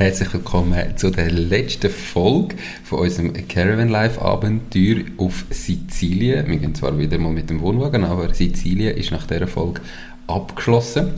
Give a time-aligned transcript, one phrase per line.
[0.00, 6.48] Herzlich willkommen zu der letzten Folge von unserem Caravan Life Abenteuer auf Sizilien.
[6.48, 9.82] Wir gehen zwar wieder mal mit dem Wohnwagen, aber Sizilien ist nach dieser Folge
[10.30, 11.10] abgeschlossen.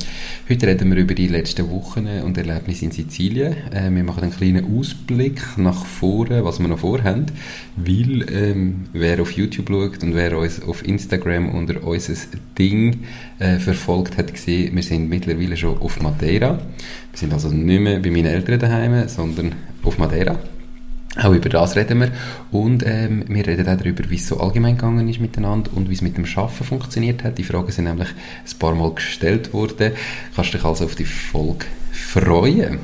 [0.49, 3.55] Heute reden wir über die letzten Wochen und Erlebnisse in Sizilien.
[3.73, 7.27] Äh, wir machen einen kleinen Ausblick nach vorne, was wir noch vorhaben,
[7.77, 12.15] weil ähm, wer auf YouTube schaut und wer uns auf Instagram unter unser
[12.59, 13.01] Ding
[13.39, 16.59] äh, verfolgt hat, gesehen, wir sind mittlerweile schon auf Madeira.
[17.11, 19.53] Wir sind also nicht mehr bei meinen Eltern daheim, sondern
[19.83, 20.39] auf Madeira.
[21.21, 22.11] Auch über das reden wir.
[22.51, 25.95] Und ähm, wir reden auch darüber, wie es so allgemein gegangen ist miteinander und wie
[25.95, 27.37] es mit dem Schaffen funktioniert hat.
[27.37, 29.93] Die Fragen sind nämlich ein paar Mal gestellt worden.
[30.35, 32.79] Kannst dich also auf die Folge freuen.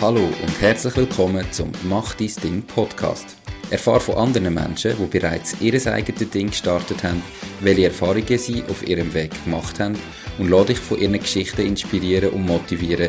[0.00, 3.36] Hallo und herzlich willkommen zum Mach dein Ding Podcast.
[3.70, 7.22] Erfahre von anderen Menschen, die bereits ihr eigenes Ding gestartet haben,
[7.60, 9.98] welche Erfahrungen sie auf ihrem Weg gemacht haben
[10.38, 13.08] und lade dich von ihren Geschichten inspirieren und motivieren,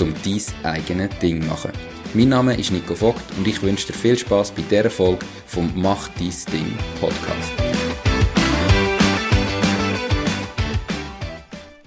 [0.00, 1.72] um dein eigenes Ding zu machen.
[2.14, 5.70] Mein Name ist Nico Vogt und ich wünsche dir viel Spaß bei dieser Folge vom
[5.76, 7.52] Mach dein Ding Podcast.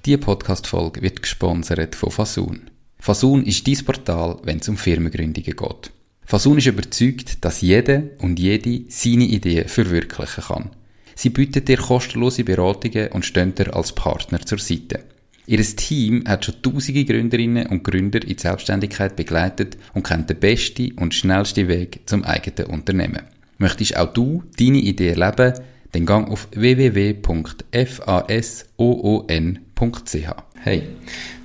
[0.06, 2.70] Diese Podcast-Folge wird gesponsert von Fasun.
[3.00, 5.92] Fasun ist dein Portal, wenn es um Firmengründungen geht.
[6.25, 10.70] Fasun ist überzeugt, dass jeder und jede seine Ideen verwirklichen kann.
[11.16, 15.03] Sie bietet dir kostenlose Beratungen und stehen dir als Partner zur Seite.
[15.52, 20.39] Ihr Team hat schon tausende Gründerinnen und Gründer in die Selbstständigkeit begleitet und kennt den
[20.39, 23.23] besten und schnellsten Weg zum eigenen Unternehmen.
[23.57, 25.59] Möchtest auch du deine Idee erleben?
[25.91, 27.25] Dann gang auf www.fasoon.ch.
[30.63, 30.83] Hey,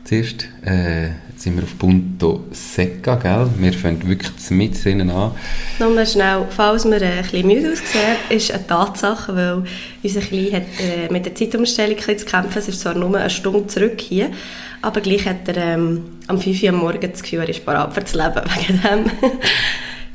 [0.05, 1.09] zuerst äh,
[1.47, 3.49] sind wir auf Punto Secca, gell?
[3.57, 5.31] Wir fangen wirklich mit drinnen an.
[5.79, 9.63] Nochmal schnell, falls wir ein bisschen müde aussehen, ist eine Tatsache, weil
[10.03, 12.59] unser Klein hat äh, mit der Zeitumstellung zu kämpfen.
[12.59, 14.31] Es ist zwar nur eine Stunde zurück hier,
[14.83, 18.01] aber gleich hat er ähm, am 5 Uhr morgens das Gefühl, er ist bereit für
[18.01, 18.43] das Leben.
[18.65, 19.11] Wegen dem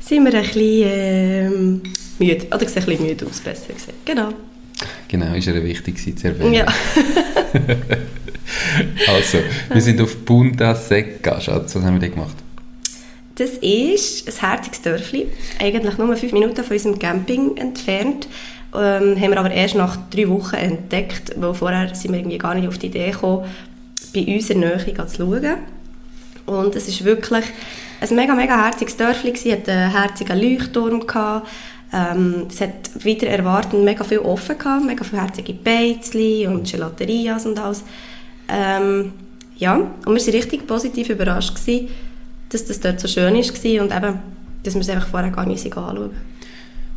[0.00, 1.82] sind wir ein bisschen ähm,
[2.18, 4.04] müde, oder sehen ein bisschen müde aus, besser gesagt.
[4.04, 4.34] Genau.
[5.08, 6.52] Genau, ist ja wichtig zu erwähnen.
[6.52, 6.66] Ja.
[9.08, 9.38] also,
[9.72, 11.74] wir sind auf Punta Secca, Schatz.
[11.74, 12.36] Was haben wir da gemacht?
[13.36, 15.26] Das ist ein herziges Dörfli,
[15.58, 18.28] eigentlich nur fünf Minuten von unserem Camping entfernt.
[18.74, 22.54] Ähm, haben wir aber erst nach drei Wochen entdeckt, weil vorher sind wir irgendwie gar
[22.54, 23.44] nicht auf die Idee gekommen,
[24.14, 25.56] bei uns in der Nähe zu schauen.
[26.46, 27.44] Und es ist wirklich
[28.00, 29.32] ein mega, mega herziges Dörfli.
[29.32, 31.06] Es hatte einen herzigen Leuchtturm.
[31.06, 31.48] Gehabt.
[31.92, 37.44] Ähm, es hat wieder erwartet mega viel offen gehabt, mega viele herzige Beizli und Gelaterias
[37.44, 37.84] und alles.
[38.52, 39.12] Ähm,
[39.56, 41.88] ja, und wir waren richtig positiv überrascht, gewesen,
[42.50, 44.18] dass das dort so schön war und eben,
[44.62, 46.10] dass wir es einfach vorher gar nicht anschauen.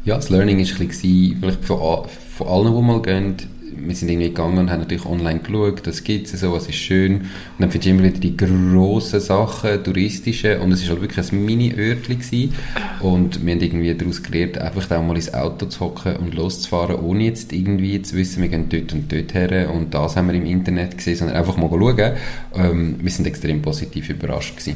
[0.04, 2.06] Ja, das Learning war vielleicht von,
[2.38, 3.38] von allen, die mal gehen,
[3.78, 6.76] wir sind irgendwie gegangen und haben natürlich online geschaut, das gibt es so, was ist
[6.76, 7.16] schön.
[7.16, 7.26] Und
[7.60, 11.46] dann findest du immer wieder die grossen Sachen, touristische, und es war halt wirklich ein
[11.46, 12.54] Mini-Örtchen
[13.00, 16.98] Und wir haben irgendwie daraus gelernt, einfach auch mal ins Auto zu hocken und loszufahren,
[16.98, 20.36] ohne jetzt irgendwie zu wissen, wir gehen dort und dort her und das haben wir
[20.36, 22.14] im Internet gesehen, sondern einfach mal schauen.
[22.56, 24.76] Ähm, wir sind extrem positiv überrascht gewesen.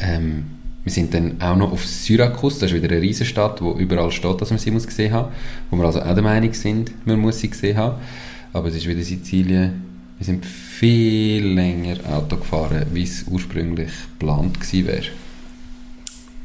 [0.00, 0.44] Ähm,
[0.84, 4.40] wir sind dann auch noch auf Syrakus, das ist wieder eine Riesenstadt, wo überall steht,
[4.40, 5.28] dass man sie muss gesehen haben,
[5.70, 8.00] wo wir also auch der Meinung sind, man muss sie gesehen haben.
[8.52, 9.84] Aber es ist wieder Sizilien.
[10.18, 15.06] Wir sind viel länger Auto gefahren, wie es ursprünglich geplant gewesen wäre.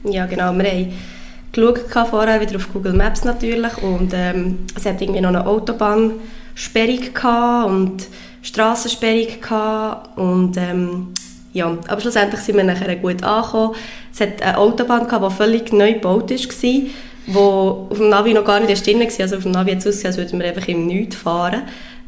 [0.03, 0.53] Ja, genau.
[0.53, 5.45] Wir haben vorher, wieder auf Google Maps natürlich, und ähm, es hat irgendwie noch eine
[5.45, 8.07] Autobahnsperrung und
[8.41, 11.07] Strassensperrung gehabt und ähm,
[11.53, 13.75] ja, aber schlussendlich sind wir nachher gut angekommen.
[14.13, 16.81] Es hat eine Autobahn gehabt, die völlig neu gebaut war,
[17.27, 19.07] wo auf dem Navi noch gar nicht drin war.
[19.19, 21.63] Also auf dem Navi hat es ausgesehen, als würden wir einfach im Nichts fahren.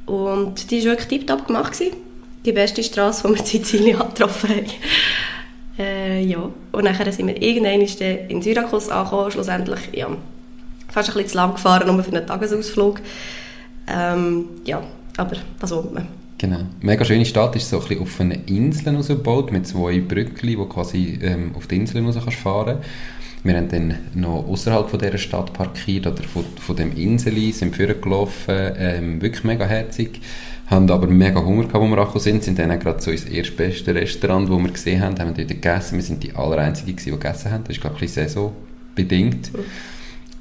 [0.05, 1.73] Und die war wirklich tiptop gemacht.
[1.73, 1.95] Gewesen.
[2.45, 4.66] Die beste Straße, die wir in Sizilien getroffen haben.
[5.79, 6.50] Äh, ja.
[6.71, 7.81] Und nachher sind wir irgendwann
[8.29, 10.09] in Syrakus angekommen, schlussendlich, ja,
[10.89, 13.00] fast ein bisschen zu lang gefahren, nur für einen Tagesausflug.
[13.88, 14.81] Ähm, ja,
[15.17, 16.19] aber was will man?
[16.39, 16.59] Genau.
[16.81, 20.56] Mega schöne Stadt ist so ein bisschen auf einer Insel gebaut mit zwei Brücken, die
[20.56, 22.80] quasi ähm, auf die Insel raus kannst fahren
[23.44, 27.75] wir haben dann noch außerhalb von dieser Stadt parkiert oder von, von dem Insel sind
[27.75, 30.19] vorgelaufen, ähm, wirklich mega herzig,
[30.68, 33.95] haben aber mega Hunger gehabt, wo wir angekommen sind, sind dann gerade so ins erstbeste
[33.95, 37.63] Restaurant, das wir gesehen haben, haben dort gegessen, wir sind die allereinzigen die gegessen haben,
[37.63, 39.53] das ist glaube ich saisonbedingt.
[39.53, 39.59] Mhm.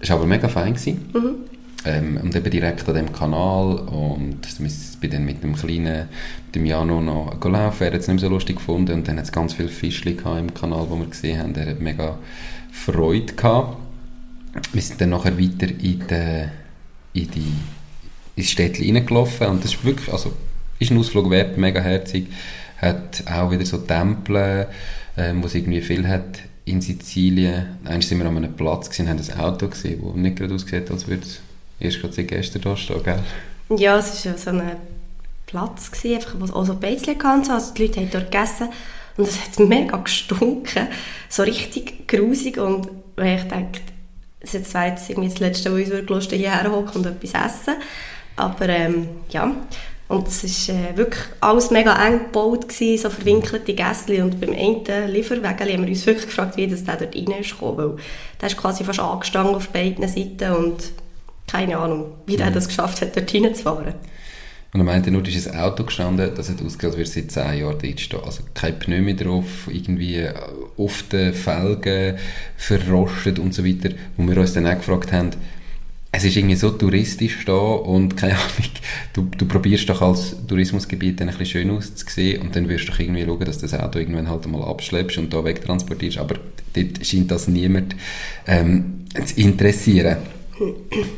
[0.01, 0.73] Es war aber mega fein.
[0.73, 1.58] Mhm.
[1.85, 6.09] Ähm, und eben direkt an dem Kanal und ich bin dann mit dem kleinen,
[6.47, 9.17] mit dem Jano noch laufen, er hat es nicht mehr so lustig gefunden und dann
[9.17, 12.19] hat es ganz viele Fischchen im Kanal, wo wir gesehen haben, er hat mega
[12.73, 13.77] Freude gehabt.
[14.73, 16.49] Wir sind dann nachher weiter in, die,
[17.13, 17.53] in die
[18.35, 20.33] ins Städtchen reingelaufen und das ist wirklich, also
[20.81, 22.27] ist ein Ausflug wert, mega herzig.
[22.79, 24.67] hat auch wieder so Tempel,
[25.17, 27.79] ähm, wo es irgendwie viel hat in Sizilien.
[27.85, 30.91] Einmal sind wir an einem Platz gesehen, haben ein Auto gesehen, das nicht gerade aussieht,
[30.91, 31.41] als würde es
[31.81, 33.23] erst gerade seit gestern da stehen, gell?
[33.77, 34.63] Ja, es war so ein
[35.47, 37.53] Platz, gewesen, einfach, wo es auch so Beißchen hatte.
[37.53, 38.69] Also die Leute haben dort gegessen
[39.17, 40.89] und es hat mega gestunken.
[41.29, 43.81] So richtig grusig und ich denke,
[44.41, 47.75] das ist jetzt irgendwie das Letzte, was uns Lust hierher hocken und etwas essen.
[48.37, 49.53] Aber ähm, ja,
[50.09, 54.23] und es war äh, wirklich alles mega eng gebaut, gewesen, so verwinkelte Gässchen.
[54.23, 57.61] Und beim einen Lieferwagen haben wir uns wirklich gefragt, wie das der dort rein ist
[57.61, 57.97] weil
[58.41, 60.93] der ist quasi fast angestanden auf beiden Seiten und
[61.49, 62.55] keine Ahnung, wie der mhm.
[62.55, 63.95] das geschafft hat, dort reinzufahren.
[64.73, 67.61] Und er meinte nur, ist ein Auto gestanden, das hat ausgesehen, als würde seit zehn
[67.61, 68.21] Jahren dort stehen.
[68.23, 70.29] Also kein Pneu mehr drauf, irgendwie
[70.77, 72.19] oft Felgen
[72.57, 73.91] verrostet und so weiter.
[74.17, 75.31] Wo wir uns dann auch gefragt haben,
[76.13, 78.71] es ist irgendwie so touristisch da und keine Ahnung,
[79.15, 82.93] du, du probierst doch als Tourismusgebiet dann ein bisschen schön auszusehen und dann wirst du
[82.93, 86.37] doch irgendwie schauen, dass das Auto irgendwann halt mal abschleppst und da wegtransportierst, aber
[86.75, 87.95] dort scheint das niemand
[88.47, 90.19] ähm, zu interessieren.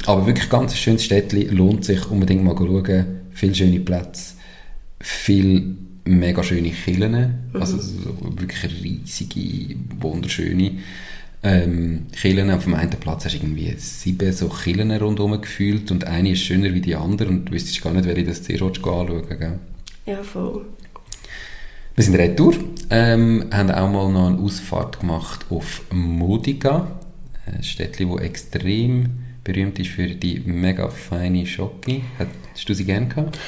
[0.07, 4.35] Aber wirklich ganz schönes Städtchen, lohnt sich unbedingt mal schauen viele schöne Plätze,
[5.01, 7.13] viele mega schöne Killen,
[7.53, 7.61] mhm.
[7.61, 10.79] also so wirklich riesige, wunderschöne
[11.43, 12.51] ähm, Killen.
[12.51, 16.41] Auf dem einen Platz hast du irgendwie sieben so Killen rundherum gefühlt und eine ist
[16.43, 19.59] schöner wie die andere und du wüsstest gar nicht, welche das zuerst anschauen gell?
[20.07, 20.67] Ja, voll.
[21.95, 22.55] Wir sind retour,
[22.91, 26.99] ähm, haben auch mal noch eine Ausfahrt gemacht auf Modica,
[27.47, 32.03] ein Städtchen, das extrem berühmt ist für die mega feine Schocke.
[32.53, 33.39] Hast du sie gerne gehabt?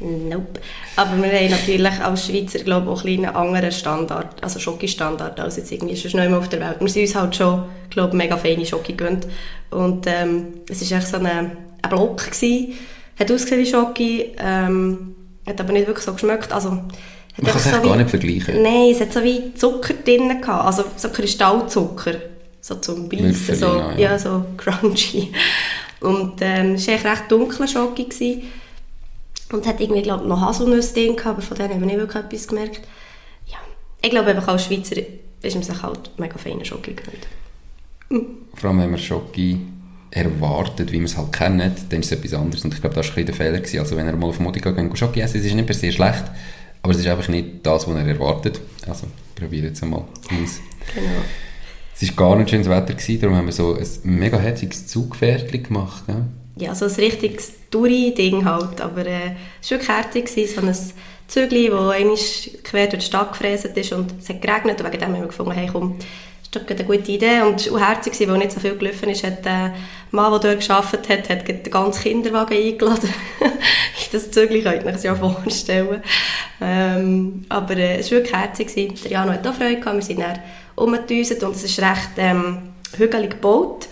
[0.00, 0.60] Nope.
[0.96, 5.56] Aber wir haben natürlich als Schweizer glaube ich, auch einen anderen Standard, also Schocke-Standard, als
[5.56, 6.76] jetzt irgendwie sonst noch immer auf der Welt.
[6.80, 9.26] Wir sind uns halt schon, glaube mega feine Schocke gewöhnt.
[9.70, 11.56] Und ähm, es war echt so ein, ein
[11.88, 12.74] Block, gewesen.
[13.18, 15.14] hat ausgesehen wie Schocke, ähm,
[15.46, 16.50] hat aber nicht wirklich so geschmeckt.
[16.50, 16.86] Also, Man
[17.36, 18.62] kann es so gar nicht vergleichen.
[18.62, 22.14] Nein, es hat so wie Zucker drin gehabt, also so Kristallzucker
[22.60, 23.96] so zum Beißen, so, ja.
[23.96, 24.18] ja.
[24.18, 25.32] so crunchy.
[26.00, 28.04] Und ähm, es war echt recht dunkler Schoki.
[28.04, 28.42] Gewesen.
[29.52, 32.24] Und hat irgendwie, glaube noch Haselnüsse drin gehabt, aber von denen haben wir nicht wirklich
[32.24, 32.80] etwas gemerkt.
[33.46, 33.58] Ja,
[34.00, 34.96] ich glaube einfach als Schweizer
[35.42, 37.26] ist man sich halt mega feine Schoki gewöhnt.
[38.10, 38.26] Mhm.
[38.54, 39.58] Vor allem, wenn man Schoki
[40.10, 42.64] erwartet, wie man es halt kennt, dann ist es etwas anderes.
[42.64, 43.58] Und ich glaube, das war ein der Fehler.
[43.58, 43.80] Gewesen.
[43.80, 46.24] Also wenn er mal auf Modica geht, Schoki essen, es ist nicht per se schlecht,
[46.82, 48.60] aber es ist einfach nicht das, was er erwartet.
[48.86, 50.60] Also probiert es mal aus.
[50.94, 51.10] Genau.
[52.02, 55.64] Es war gar nicht schönes Wetter, gewesen, darum haben wir so ein mega herziges Zugpferdchen
[55.64, 56.04] gemacht.
[56.08, 56.24] Ja,
[56.56, 60.74] ja so ein richtiges Touri-Ding halt, aber äh, es war wirklich herzig, so ein
[61.28, 62.16] Zügli, das einmal
[62.64, 65.26] quer durch die Stadt gefräset ist und es hat geregnet und wegen dem haben wir
[65.26, 65.96] gefunden, hey komm,
[66.50, 69.10] das ist eine gute Idee und es war auch herzig, weil nicht so viel gelaufen
[69.10, 69.74] ist, hat der
[70.10, 73.12] Mann, der dort gearbeitet hat, hat den ganzen Kinderwagen eingeladen.
[74.12, 76.02] das Zügli könnt ihr euch ja vorstellen.
[76.60, 78.74] Ähm, aber äh, es war wirklich herzig.
[79.04, 80.40] Der Jano hat auch Freude gehabt, wir sind dann
[80.80, 82.58] umgedüset und es ist recht ähm,
[82.96, 83.88] hügelig gebaut.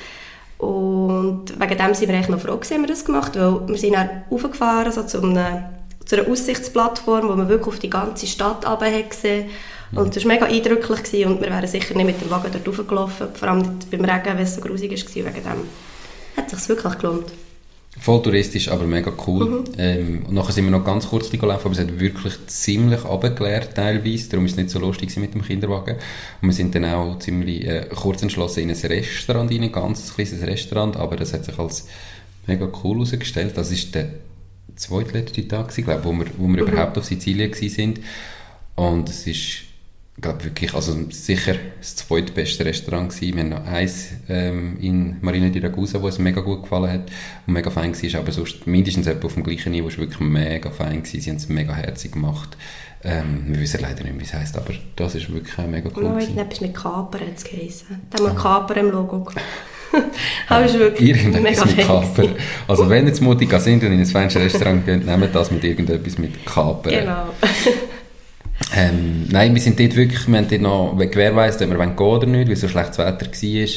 [0.59, 3.95] Und wegen dem sind wir eigentlich noch froh, dass wir das gemacht weil wir sind
[3.95, 5.65] dann aufgefahren so zu, einem,
[6.05, 9.51] zu einer Aussichtsplattform, wo man wirklich auf die ganze Stadt runter gesehen
[9.93, 12.69] und das war mega eindrücklich gewesen, und wir wären sicher nicht mit dem Wagen dort
[12.69, 15.69] raufgelaufen, vor allem nicht beim Regen, weil es so grusig war, wegen dem
[16.37, 17.33] hat es sich wirklich gelohnt.
[18.01, 19.45] Voll touristisch, aber mega cool.
[19.47, 19.65] Mhm.
[19.77, 23.75] Ähm, und nachher sind wir noch ganz kurz gelaufen, aber es hat wirklich ziemlich abgeklärt
[23.75, 25.97] teilweise, darum war es nicht so lustig mit dem Kinderwagen.
[26.41, 30.15] Und wir sind dann auch ziemlich äh, kurz entschlossen in ein Restaurant rein, ein ganz
[30.15, 31.89] kleines Restaurant, aber das hat sich als
[32.47, 33.57] mega cool herausgestellt.
[33.57, 34.11] Das war der
[34.77, 36.69] zweitletzte Tag, glaube wo wir, wo wir mhm.
[36.69, 37.95] überhaupt auf Sizilien waren.
[38.77, 39.68] Und es ist
[40.21, 43.37] glaube wirklich, also sicher das zweitbeste Restaurant gewesen.
[43.37, 47.11] Wir haben noch eins ähm, in Marina di Ragusa, wo es mega gut gefallen hat
[47.47, 51.03] und mega fein war, aber sonst mindestens auf dem gleichen Niveau, es wirklich mega fein
[51.03, 51.21] gewesen.
[51.21, 52.57] Sie haben es mega herzig gemacht.
[53.05, 56.05] Ähm, wir wissen leider nicht, wie es heisst, aber das ist wirklich mega cool.
[56.05, 57.87] Oh, irgendetwas mit Kaper hat es geheißen.
[58.11, 58.43] Da haben wir ah.
[58.43, 59.27] Kaper im Logo
[60.49, 62.29] aber es ist wirklich Irgendetwas mit Kaper.
[62.67, 66.19] Also wenn jetzt mutig sind und in ein feines Restaurant gehen, nehmt das mit irgendetwas
[66.19, 66.91] mit Kaper.
[66.91, 67.29] Genau.
[68.79, 72.27] Ähm, nein, wir sind dort wirklich, wir haben dort noch gewährleistet, ob wir gehen oder
[72.29, 73.69] nicht, weil so schlechtes Wetter war.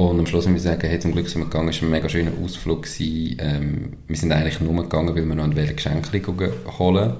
[0.00, 1.90] Und am Schluss müssen wir sagen, hey, zum Glück sind wir gegangen, es war ein
[1.90, 2.86] mega schöner Ausflug.
[3.00, 7.14] Ähm, wir sind eigentlich nur gegangen, weil wir noch ein Geschenke holen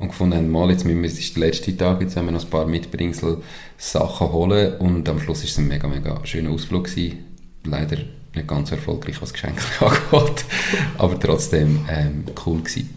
[0.00, 2.32] und gefunden haben, mal, jetzt müssen wir, es ist der letzte Tag, jetzt haben wir
[2.32, 3.38] noch ein paar Mitbringsel
[3.78, 7.18] Sachen holen und am Schluss war es ein mega, mega schöner Ausflug gewesen.
[7.64, 7.98] Leider
[8.34, 10.44] nicht ganz erfolgreich, was Geschenke angeht,
[10.98, 12.90] aber trotzdem ähm, cool gewesen.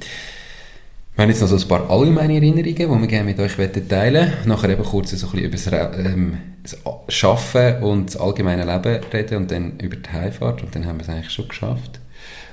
[1.20, 3.90] Wir haben jetzt noch so ein paar allgemeine Erinnerungen, die wir gerne mit euch teilen
[3.90, 4.34] wollen.
[4.46, 6.78] Nachher eben kurz so ein bisschen über das, ähm, das
[7.26, 10.64] Arbeiten und das allgemeine Leben reden und dann über die Heimfahrt.
[10.64, 12.00] Und dann haben wir es eigentlich schon geschafft.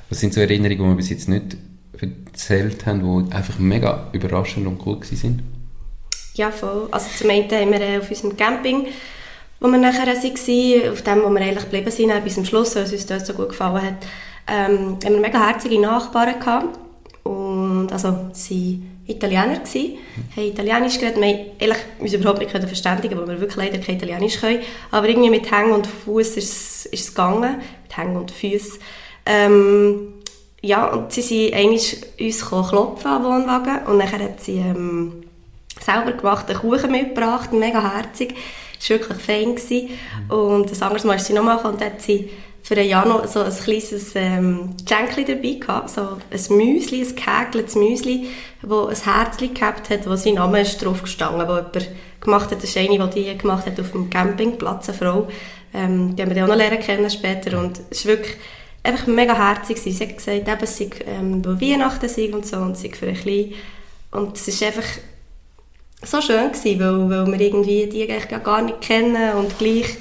[0.09, 1.57] Was sind so Erinnerungen, die wir bis jetzt nicht
[2.01, 5.43] erzählt haben, die einfach mega überraschend und cool waren?
[6.35, 6.89] Ja, voll.
[6.91, 8.89] Also zum einen haben wir äh, auf unserem Camping,
[9.61, 12.83] wo wir nachher waren, auf dem, wo wir eigentlich geblieben sind, bis zum Schluss, weil
[12.83, 14.07] es uns dort so gut gefallen hat,
[14.49, 16.81] ähm, haben wir mega herzige Nachbarn gehabt.
[17.97, 19.99] Also, sie Italiener gsi,
[20.37, 21.19] haben Italienisch geredet.
[21.19, 24.59] Wir haben uns überhaupt nicht verständigen, weil wir wirklich leider kein Italienisch können.
[24.91, 27.57] Aber irgendwie mit Hängen und Fuß ist, ist es gegangen.
[27.83, 28.79] Mit Hängen und Füßen.
[29.25, 30.13] Ähm,
[30.61, 35.25] ja, und sie sind eigentlich uns klopfen am Wohnwagen und dann hat sie ähm,
[35.81, 38.35] selber gemachten Kuchen mitgebracht, mega herzig.
[38.79, 39.55] Das war wirklich fein.
[39.55, 39.89] Gewesen.
[40.29, 42.29] Und das andere Mal ist sie nochmal und hat sie
[42.67, 47.15] für ein Jahr noch so ein kleines ähm, Geschenkchen dabei gehabt, so ein Müsli, ein
[47.15, 48.27] gehäkeltes Müsli,
[48.63, 52.61] wo ein Herzchen gehabt hat, wo sein Name ist drauf gestanden, wo jemand gemacht hat,
[52.61, 55.29] das eine, die die gemacht hat auf dem Campingplatz, eine Frau,
[55.73, 57.57] ähm, die haben wir auch noch lernen kennen später.
[57.57, 58.35] Und es ist wirklich
[58.83, 62.57] einfach mega herzig Sie hat gesagt, eben, es sei, ähm, wo Weihnachten sind und so,
[62.57, 63.53] und sei für ein Klein.
[64.11, 64.89] Und es ist einfach
[66.03, 69.99] so schön gewesen, weil, weil wir irgendwie die eigentlich gar nicht kennen und gleich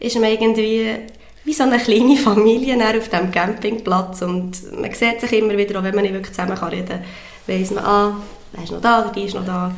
[0.00, 0.96] ist man irgendwie
[1.44, 5.84] wie so eine kleine Familie auf diesem Campingplatz und man sieht sich immer wieder, auch
[5.84, 7.04] wenn man nicht wirklich zusammen kann reden kann,
[7.46, 8.16] weiss man, ah,
[8.52, 9.74] wer ist noch da, die ist noch da.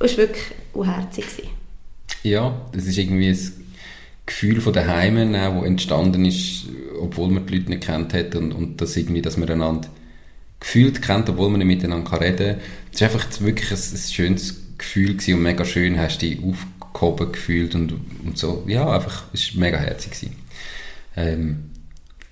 [0.00, 1.24] es war wirklich unherzig.
[2.22, 3.52] Ja, das ist irgendwie ein
[4.26, 6.64] Gefühl von daheim, das entstanden ist,
[7.00, 9.88] obwohl man die Leute nicht kennt hat und, und das irgendwie, dass man einander
[10.60, 12.60] gefühlt kennt, obwohl man nicht miteinander reden kann.
[12.92, 16.38] Es war einfach wirklich ein, ein schönes Gefühl gewesen und mega schön, hast du dich
[16.42, 17.92] aufgehoben gefühlt und,
[18.24, 18.64] und so.
[18.66, 20.12] Ja, einfach, es war mega herzig.
[20.12, 20.36] Gewesen.
[21.16, 21.70] Ähm,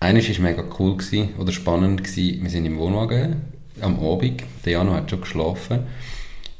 [0.00, 2.42] eines war mega cool gewesen, oder spannend gewesen.
[2.42, 3.36] Wir sind im Wohnwagen
[3.80, 5.80] am Abend, der Jano hat schon geschlafen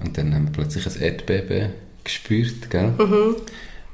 [0.00, 2.92] und dann haben wir plötzlich ein Erdbeben gespürt, gell?
[2.98, 3.36] Mhm.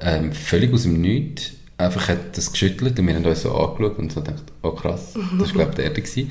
[0.01, 1.53] Ähm, völlig aus dem Nichts.
[1.77, 5.15] Einfach hat das geschüttelt und wir haben uns so angeschaut und so gedacht, oh krass,
[5.39, 6.31] das war glaube ich der Erde gewesen.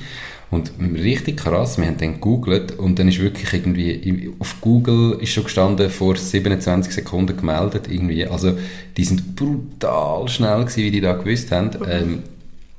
[0.50, 5.30] Und richtig krass, wir haben dann gegoogelt und dann ist wirklich irgendwie, auf Google ist
[5.30, 8.26] schon gestanden, vor 27 Sekunden gemeldet irgendwie.
[8.26, 8.58] Also
[8.96, 11.70] die sind brutal schnell gewesen, wie die da gewusst haben.
[11.78, 11.86] Mhm.
[11.88, 12.22] Ähm,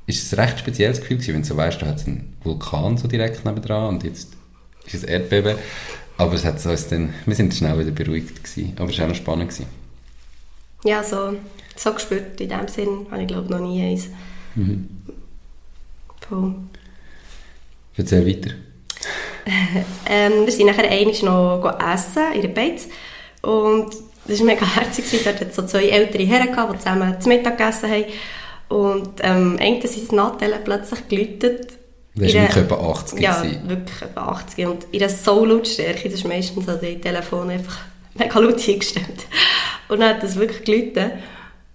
[0.06, 2.98] ist ein recht spezielles Gefühl gewesen, wenn du so weißt, da hat es einen Vulkan
[2.98, 4.32] so direkt nebendran und jetzt
[4.84, 5.56] ist es Erdbeben.
[6.18, 8.74] Aber es hat uns dann, wir sind schnell wieder beruhigt gewesen.
[8.76, 9.66] Aber es war auch noch spannend gewesen.
[10.84, 11.36] Ja, so,
[11.74, 14.08] so gespürt in dem Sinn habe ich glaube noch nie eins.
[14.56, 14.88] Mhm.
[16.28, 16.54] Voll.
[17.96, 18.50] Erzähl weiter.
[20.08, 21.14] ähm, wir sind nachher einmal
[21.62, 22.88] noch essen in der Beiz
[23.42, 23.90] und
[24.26, 25.04] das war mega herzig.
[25.10, 28.04] Dort hatte so zwei ältere Herren, die zusammen zu Mittag gegessen haben.
[28.68, 31.72] Und ähm, irgendwann sind das Nattel plötzlich geläutet.
[32.14, 33.68] Das war wirklich etwa 80 Ja, gewesen.
[33.68, 34.66] wirklich etwa 80.
[34.66, 37.78] Und in der So-Lautstärke, das ist meistens so die Telefone einfach
[38.14, 39.26] mega laut eingestellt.
[39.88, 41.12] Und dann hat das wirklich geläutet.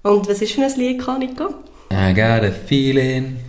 [0.03, 1.49] Und was ist für ein Lied, Nico?
[1.91, 3.39] I got a feeling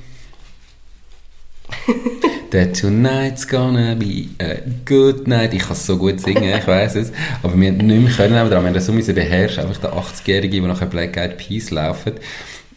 [2.51, 5.53] That tonight's gonna be a good night.
[5.53, 7.13] Ich kann es so gut singen, ich weiß es.
[7.43, 9.65] Aber wir nicht mehr können, aber wir haben das so müssen beherrschen.
[9.65, 12.15] Einfach der 80-Jährige, der nachher Black Eyed Peas laufen.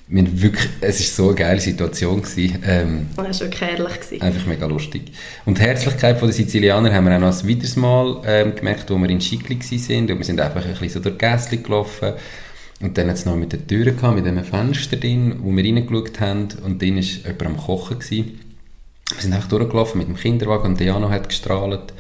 [0.10, 2.22] Wir wirklich, es war so eine geile Situation.
[2.22, 2.62] Gewesen.
[2.68, 4.02] Ähm, das war wirklich herrlich.
[4.02, 4.22] Gewesen.
[4.22, 5.04] Einfach mega lustig.
[5.46, 8.98] Und die Herzlichkeit der Sizilianer haben wir auch noch ein weiteres Mal ähm, gemerkt, wo
[8.98, 10.12] wir in Schicli waren.
[10.12, 12.12] Und wir sind einfach ein bisschen so durch Gässchen gelaufen.
[12.82, 15.64] Und dann hat es noch mit den Türen gehabt, mit einem Fenster drin, wo wir
[15.64, 16.50] reingeschaut haben.
[16.62, 18.00] Und dann war jemand am Kochen.
[18.00, 18.51] Gewesen.
[19.16, 21.94] Wir sind einfach durchgelaufen mit dem Kinderwagen und der Jano hat gestrahlt.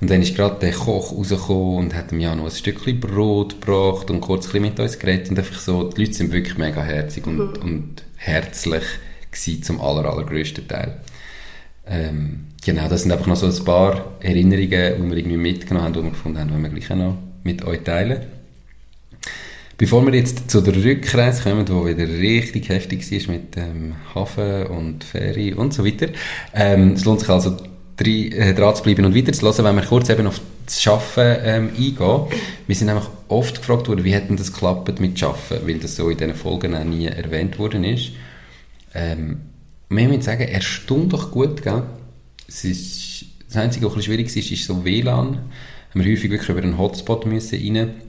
[0.00, 4.10] Und dann ist gerade der Koch rausgekommen und hat dem Jano ein Stückchen Brot gebracht
[4.10, 5.30] und kurz ein mit uns geredet.
[5.30, 7.62] Und einfach so, die Leute sind wirklich mega herzig und, mhm.
[7.62, 8.84] und herzlich
[9.30, 11.00] gewesen, zum aller, allergrößten Teil.
[11.86, 15.92] Ähm, genau, das sind einfach noch so ein paar Erinnerungen, die wir irgendwie mitgenommen haben,
[15.94, 18.37] die wir gefunden haben, die wir gleich noch mit euch teilen.
[19.78, 24.66] Bevor wir jetzt zu der Rückreise kommen, die wieder richtig heftig war mit dem Hafen
[24.66, 26.08] und Ferry und so weiter,
[26.52, 27.56] ähm, es lohnt sich also
[27.96, 30.84] drei, äh, dran zu bleiben und weiter zu hören, wenn wir kurz eben auf das
[30.84, 32.22] Arbeiten ähm, eingehen.
[32.66, 36.10] Wir sind einfach oft gefragt worden, wie hätten das geklappt mit Arbeiten, weil das so
[36.10, 38.10] in diesen Folgen auch nie erwähnt worden ist.
[38.94, 39.42] Ähm,
[39.90, 41.84] wir müssen sagen, erstaunlich gut, gell?
[42.48, 45.38] Es ist, das Einzige, was ein bisschen schwierig ist, ist so WLAN.
[45.90, 48.07] Haben wir häufig wirklich über einen Hotspot müssen rein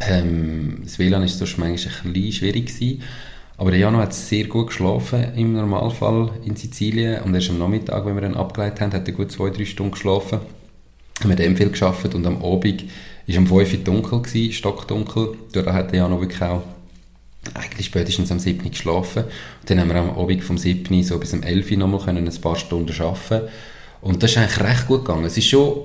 [0.00, 2.66] ähm, das WLAN war sonst manchmal ein bisschen schwierig.
[2.66, 3.02] Gewesen.
[3.60, 8.06] Aber der Jano hat sehr gut geschlafen im Normalfall in Sizilien und erst am Nachmittag,
[8.06, 10.40] wenn wir ihn abgeleitet haben, hat er gut zwei, drei Stunden geschlafen.
[11.20, 12.84] Wir haben dem viel geschafft und am Abend
[13.26, 15.36] war um 5 Uhr dunkel, gewesen, stockdunkel.
[15.52, 16.62] Da hat der Jano wirklich auch
[17.52, 18.70] eigentlich spätestens am 7.
[18.70, 19.24] geschlafen.
[19.24, 21.02] Und dann haben wir am Abend vom 7.
[21.02, 23.48] so bis um 11 Uhr nochmal ein paar Stunden arbeiten
[24.00, 25.26] Und das ist eigentlich recht gut gegangen.
[25.26, 25.82] Es ist schon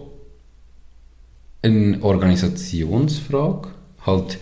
[1.61, 3.75] eine Organisationsfrage
[4.05, 4.38] halt,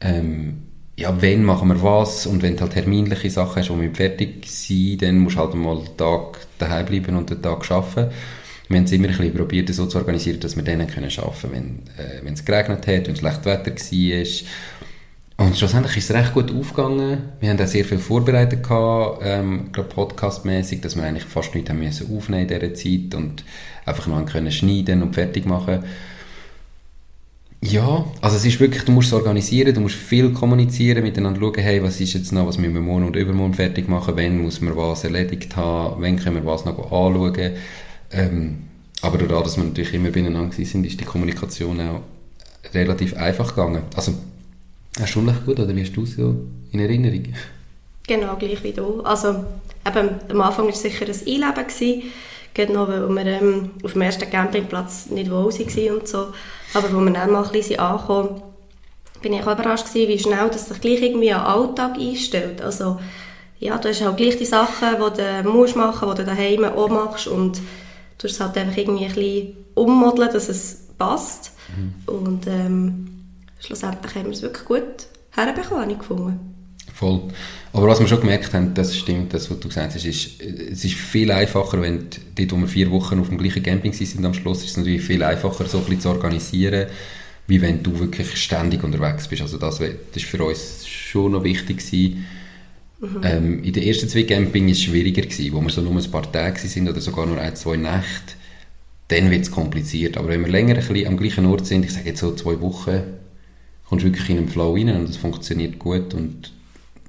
[0.00, 0.62] ähm,
[0.96, 4.46] ja, wenn machen wir was und wenn du halt terminliche Sachen hast, wo wir fertig
[4.50, 8.10] sind, dann musst du halt mal einen Tag daheim bleiben und den Tag arbeiten.
[8.68, 11.10] wir haben es immer ein bisschen probiert, so zu organisieren, dass wir können arbeiten
[11.42, 11.82] können,
[12.22, 14.26] wenn, äh, es geregnet hat, wenn es schlecht Wetter war.
[15.38, 17.18] Und schlussendlich ist es recht gut aufgegangen.
[17.40, 18.64] Wir haben auch sehr viel vorbereitet
[19.22, 23.44] ähm, gerade podcastmäßig, dass wir eigentlich fast nichts haben müssen aufnehmen in dieser Zeit und
[23.84, 25.84] einfach noch können schneiden und fertig machen.
[27.64, 31.60] Ja, also es ist wirklich, du musst es organisieren, du musst viel kommunizieren, miteinander schauen,
[31.60, 34.60] hey, was ist jetzt noch, was müssen wir morgen und übermorgen fertig machen, wann muss
[34.60, 37.52] man was erledigt haben, wann können wir was noch anschauen.
[38.10, 38.58] Ähm,
[39.00, 42.00] aber dadurch, dass wir natürlich immer beieinander sind, ist die Kommunikation auch
[42.74, 43.82] relativ einfach gegangen.
[43.94, 44.14] Also,
[44.98, 46.34] erstaunlich gut, oder wie hast du es so
[46.72, 47.26] in Erinnerung?
[48.08, 49.02] Genau, gleich wie du.
[49.02, 49.28] Also,
[49.86, 52.02] eben, am Anfang war es sicher ein Einleben, gewesen,
[52.54, 56.28] gerade noch, weil wir ähm, auf dem ersten Campingplatz nicht wohl waren und so.
[56.74, 58.42] Aber als wir dann mal ein bisschen angekommen
[59.22, 62.60] bin ich auch überrascht gewesen, wie schnell das sich gleich irgendwie an den Alltag einstellt.
[62.60, 62.98] Also,
[63.60, 66.88] ja, du hast halt gleich die Sachen, die du musst machen, die du daheim auch
[66.88, 67.58] machst und
[68.18, 71.52] du hast es halt einfach irgendwie ein bisschen ummodeln, dass es passt.
[71.76, 72.12] Mhm.
[72.12, 73.24] Und ähm,
[73.60, 76.51] schlussendlich haben wir es wirklich gut herbekommen, habe ich gefunden.
[76.94, 77.22] Voll.
[77.72, 80.84] Aber was wir schon gemerkt haben, das stimmt, das, was du gesagt hast, ist, es
[80.84, 84.34] ist viel einfacher, wenn dort, wo wir vier Wochen auf dem gleichen Camping sind am
[84.34, 86.88] Schluss, ist es natürlich viel einfacher, so ein bisschen zu organisieren,
[87.46, 89.42] wie wenn du wirklich ständig unterwegs bist.
[89.42, 92.26] Also das, das ist für uns schon noch wichtig gewesen.
[93.00, 93.20] Mhm.
[93.24, 96.10] Ähm, in den ersten zwei Camping war es schwieriger, gewesen, wo wir so nur ein
[96.10, 98.34] paar Tage sind oder sogar nur ein, zwei Nächte.
[99.08, 100.18] Dann wird es kompliziert.
[100.18, 102.60] Aber wenn wir länger ein bisschen am gleichen Ort sind, ich sage jetzt so zwei
[102.60, 103.02] Wochen,
[103.88, 106.52] kommst du wirklich in einen Flow rein und es funktioniert gut und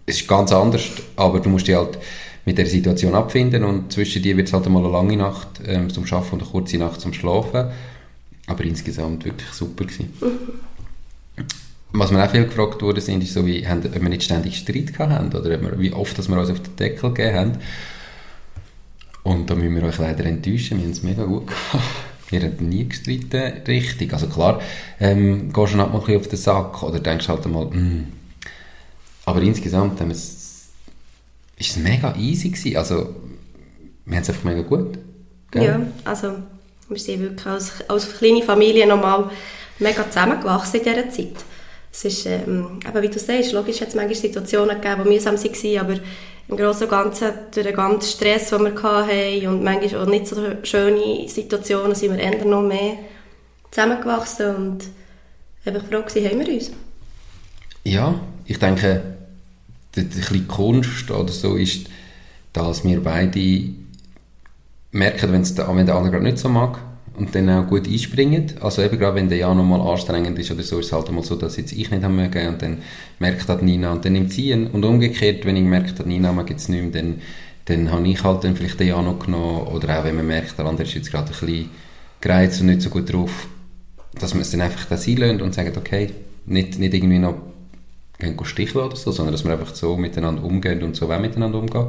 [0.06, 0.84] es ist ganz anders,
[1.16, 1.98] aber du musst dich halt
[2.46, 5.90] mit der Situation abfinden und zwischen dir wird es halt einmal eine lange Nacht ähm,
[5.90, 7.70] zum Schaffen und eine kurze Nacht zum Schlafen.
[8.48, 10.14] Aber insgesamt wirklich super gewesen.
[10.20, 11.44] Mhm.
[11.96, 14.58] Was mir auch viel gefragt wurde, sind, ist so, wie, haben, ob wir nicht ständig
[14.58, 17.52] Streit haben oder wir, wie oft dass wir uns auf den Deckel gegeben haben.
[19.22, 21.84] Und da müssen wir euch leider enttäuschen, wir haben es mega gut gehabt.
[22.30, 24.12] Wir haben nie gestritten, richtig.
[24.12, 24.60] Also klar,
[25.00, 28.08] ähm, gehst du halt mal ein bisschen auf den Sack oder denkst halt einmal, mm,
[29.26, 30.70] aber insgesamt wir es,
[31.58, 32.78] ist mega easy gewesen.
[32.78, 33.16] Also,
[34.06, 34.98] wir haben es einfach mega gut.
[35.52, 35.64] Gell?
[35.64, 36.34] Ja, also
[36.90, 39.30] wir sind wirklich als, als kleine Familie nochmal
[39.80, 41.46] mega zusammengewachsen in dieser Zeit.
[41.92, 45.36] Es ist, ähm, aber wie du sagst, logisch hat es manchmal Situationen gegeben, die mühsam
[45.36, 46.00] waren, aber
[46.48, 50.28] im Großen und Ganzen durch den ganzen Stress, den wir hatten und manchmal auch nicht
[50.28, 52.98] so schöne Situationen, sind wir eher noch mehr
[53.70, 54.84] zusammengewachsen und
[55.66, 56.72] einfach froh gewesen, haben wir uns.
[57.84, 59.02] Ja, ich denke,
[59.96, 61.88] die, die Kunst oder so ist,
[62.54, 63.70] dass wir beide
[64.92, 66.80] merken, wenn's der, wenn der andere gerade nicht so mag
[67.18, 68.54] und dann auch gut einspringen.
[68.62, 71.24] Also eben gerade wenn der Jahr nochmal anstrengend ist oder so, ist es halt einmal
[71.24, 72.78] so, dass jetzt ich nicht möge und dann
[73.20, 74.68] merkt das Nina und dann nimmt sie ihn.
[74.68, 77.22] Und umgekehrt, wenn ich merke, dass Nina mag jetzt nicht mehr, dann,
[77.66, 80.58] dann habe ich halt dann vielleicht den Jahr noch genommen oder auch wenn man merkt,
[80.58, 81.70] der andere ist jetzt gerade ein bisschen
[82.22, 83.48] gereizt und nicht so gut drauf,
[84.20, 86.12] dass man es dann einfach da sein und sagt, okay,
[86.46, 87.36] nicht, nicht irgendwie noch
[88.20, 91.60] gehen sticheln oder so, sondern dass wir einfach so miteinander umgehen und so auch miteinander
[91.60, 91.88] umgehen.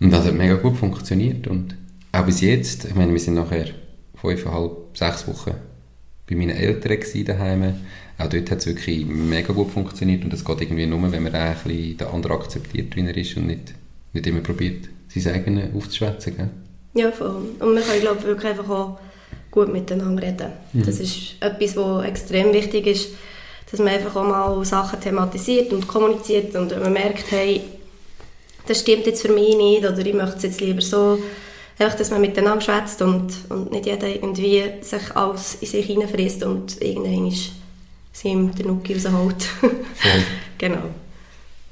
[0.00, 1.74] Und das hat mega gut funktioniert und
[2.12, 3.66] auch bis jetzt, ich meine, wir sind nachher
[4.14, 5.54] fünfeinhalb, sechs Wochen
[6.28, 7.74] bei meinen Eltern daheim.
[8.18, 11.34] Auch dort hat es wirklich mega gut funktioniert und das geht irgendwie nur, wenn man
[11.34, 13.74] auch ein bisschen den anderen akzeptiert, wie er ist und nicht,
[14.12, 16.36] nicht immer probiert, sein eigenes aufzuschwätzen.
[16.36, 16.48] Gell?
[16.94, 17.50] Ja, voll.
[17.58, 18.98] Und man kann, glaube ich, wirklich einfach auch
[19.50, 20.52] gut miteinander reden.
[20.72, 20.84] Mhm.
[20.84, 23.10] Das ist etwas, was extrem wichtig ist,
[23.70, 27.62] dass man einfach auch mal Sachen thematisiert und kommuniziert und wenn man merkt, hey,
[28.66, 31.18] das stimmt jetzt für mich nicht oder ich möchte es jetzt lieber so,
[31.78, 36.44] einfach, dass man miteinander schwätzt und, und nicht jeder irgendwie sich alles in sich hineinfrisst
[36.44, 37.52] und irgendwann ist
[38.12, 39.48] sie ihm der Nuki rausholt.
[40.58, 40.82] genau.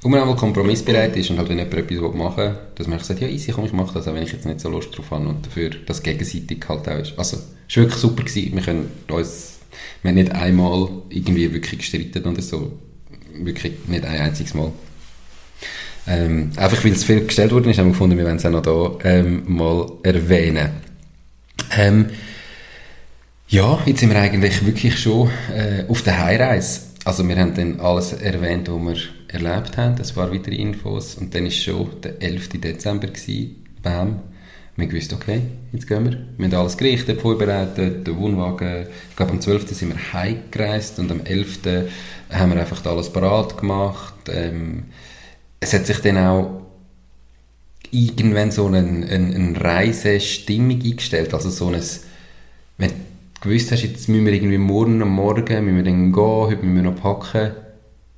[0.03, 3.21] Und man auch kompromissbereit ist und halt, wenn jemand etwas machen will, dass man sagt,
[3.21, 5.27] ja easy, komm, ich mache das, auch wenn ich jetzt nicht so Lust drauf habe
[5.27, 7.19] und dafür das gegenseitig halt auch ist.
[7.19, 8.55] Also, es war wirklich super gewesen.
[8.55, 9.61] Wir können uns
[10.03, 12.79] wir haben nicht einmal irgendwie wirklich gestritten oder so.
[13.35, 14.73] Wirklich nicht ein einziges Mal.
[16.07, 18.51] Ähm, einfach weil es viel gestellt worden ist, haben wir gefunden, wir wollen es auch
[18.51, 18.63] noch
[19.03, 20.71] hier ähm, mal erwähnen.
[21.77, 22.11] Ähm,
[23.49, 26.81] ja, jetzt sind wir eigentlich wirklich schon äh, auf der Heimreise.
[27.05, 28.97] Also wir haben dann alles erwähnt, was wir
[29.29, 32.49] erlebt haben, das waren weitere Infos und dann war schon der 11.
[32.61, 33.65] Dezember gewesen.
[33.83, 34.21] Bam.
[34.77, 36.19] Wir wussten, okay, jetzt gehen wir.
[36.37, 38.87] Wir haben alles gerichtet, vorbereitet, den Wohnwagen.
[39.11, 39.69] Ich glaube, am 12.
[39.69, 41.61] sind wir heimgereist und am 11.
[42.31, 44.15] haben wir einfach alles parat gemacht.
[44.29, 44.87] Ähm,
[45.61, 46.63] es hat sich dann auch
[47.93, 51.33] irgendwann so eine, eine, eine Reisestimmung eingestellt.
[51.33, 51.81] Also so ein,
[52.79, 52.95] wenn du
[53.41, 56.75] gewusst hast, jetzt müssen wir irgendwie morgen am Morgen, müssen wir dann gehen, heute müssen
[56.75, 57.53] wir noch packen,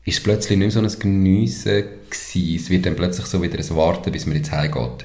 [0.07, 2.57] ist es plötzlich nicht mehr so ein Geniessen gewesen.
[2.57, 5.05] Es wird dann plötzlich so wieder ein Warten, bis man jetzt heimgeht.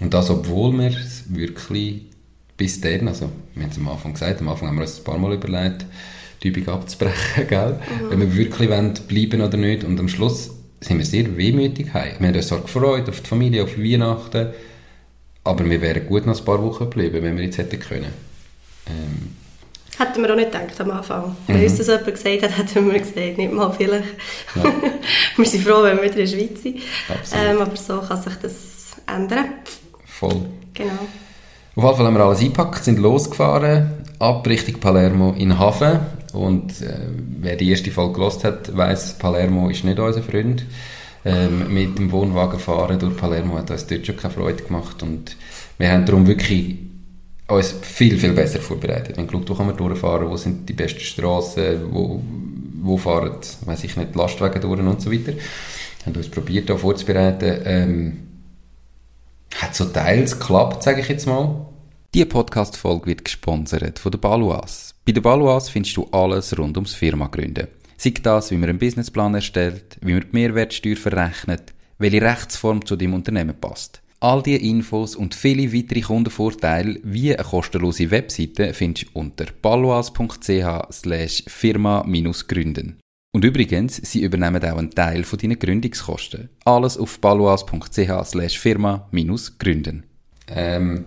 [0.00, 2.02] Und das, obwohl wir es wirklich
[2.56, 5.04] bis dann, also wir haben es am Anfang gesagt, am Anfang haben wir uns ein
[5.04, 5.86] paar Mal überlegt,
[6.42, 7.78] die Übung abzubrechen, gell?
[7.78, 8.10] Mhm.
[8.10, 9.84] wenn wir wirklich wollen, bleiben oder nicht.
[9.84, 12.16] Und am Schluss sind wir sehr wehmütig heim.
[12.18, 14.48] Wir haben uns zwar gefreut auf die Familie, auf Weihnachten,
[15.44, 18.12] aber wir wären gut noch ein paar Wochen geblieben, wenn wir jetzt hätten können.
[18.86, 19.36] Ähm,
[19.98, 21.36] Hätten wir auch nicht gedacht am Anfang.
[21.46, 21.64] Wenn mhm.
[21.64, 24.08] uns das jemand gesagt hat, hätten wir gesagt, nicht mal vielleicht.
[24.54, 24.64] Ja.
[25.36, 26.82] wir sind froh, wenn wir wieder in der Schweiz sind.
[27.34, 29.46] Ähm, aber so kann sich das ändern.
[30.18, 30.46] Voll.
[30.72, 30.92] Genau.
[31.76, 36.00] Auf jeden Fall haben wir alles eingepackt, sind losgefahren, ab Richtung Palermo in Hafen.
[36.32, 37.00] Und äh,
[37.38, 40.64] wer die erste Folge gelost hat, weiß, Palermo ist nicht unser Freund.
[41.22, 45.02] Ähm, mit dem Wohnwagen fahren durch Palermo hat uns dort schon keine Freude gemacht.
[45.02, 45.36] Und
[45.76, 46.76] wir haben darum wirklich
[47.48, 49.16] uns viel, viel besser vorbereitet.
[49.16, 52.22] Wir haben geschaut, wo kann man durchfahren, wo sind die besten Strassen, wo,
[52.80, 55.34] wo fahren, weiß ich nicht, Lastwagen durch und so weiter.
[55.34, 57.60] Wir haben uns probiert, da vorzubereiten.
[57.66, 58.25] Ähm,
[59.62, 61.66] hat so teils geklappt, sage ich jetzt mal.
[62.14, 64.94] Diese Podcast-Folge wird gesponsert von der Baluas.
[65.04, 67.68] Bei der Baluas findest du alles rund ums Firma gründen.
[67.98, 72.96] Sei das, wie man einen Businessplan erstellt, wie man die Mehrwertsteuer verrechnet, welche Rechtsform zu
[72.96, 74.02] deinem Unternehmen passt.
[74.20, 80.92] All diese Infos und viele weitere Kundenvorteile wie eine kostenlose Webseite findest du unter baluas.ch
[80.92, 82.98] slash firma-gründen.
[83.36, 86.48] Und übrigens, sie übernehmen auch einen Teil von deinen Gründungskosten.
[86.64, 90.04] Alles auf baluas.ch slash firma-gründen.
[90.48, 91.04] Ähm,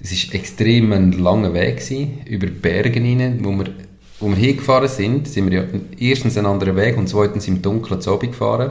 [0.00, 3.74] es war extrem ein langer Weg gewesen, über Berge hinein, wo wir,
[4.20, 5.68] wo wir hingefahren sind, sind wir ja
[5.98, 8.70] erstens einen anderen Weg und zweitens im Dunkeln zu oben gefahren.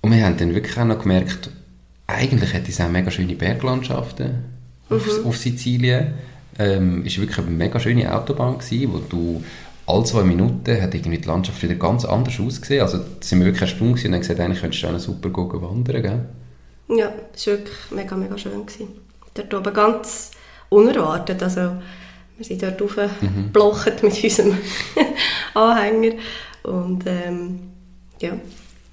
[0.00, 1.50] Und wir haben dann wirklich auch noch gemerkt,
[2.08, 4.42] eigentlich hat es auch mega schöne Berglandschaften
[4.88, 4.96] mhm.
[4.96, 6.14] auf, auf, Sizilien.
[6.58, 9.44] Ähm, ist wirklich eine mega schöne Autobahn gewesen, wo du
[9.86, 12.82] alle zwei Minuten hat irgendwie die Landschaft wieder ganz anders ausgesehen.
[12.82, 16.02] Also da sind wir wirklich erstaunt und haben gesagt, eigentlich könntest du super gehen wandern,
[16.02, 16.24] gell?
[16.88, 18.64] Ja, es war wirklich mega, mega schön.
[18.64, 18.88] Gewesen.
[19.34, 20.30] Dort oben ganz
[20.68, 21.76] unerwartet, also
[22.36, 24.08] wir sind dort aufgeblochen mhm.
[24.08, 24.58] mit unserem
[25.54, 26.14] Anhänger
[26.62, 27.60] und ähm,
[28.20, 28.32] ja,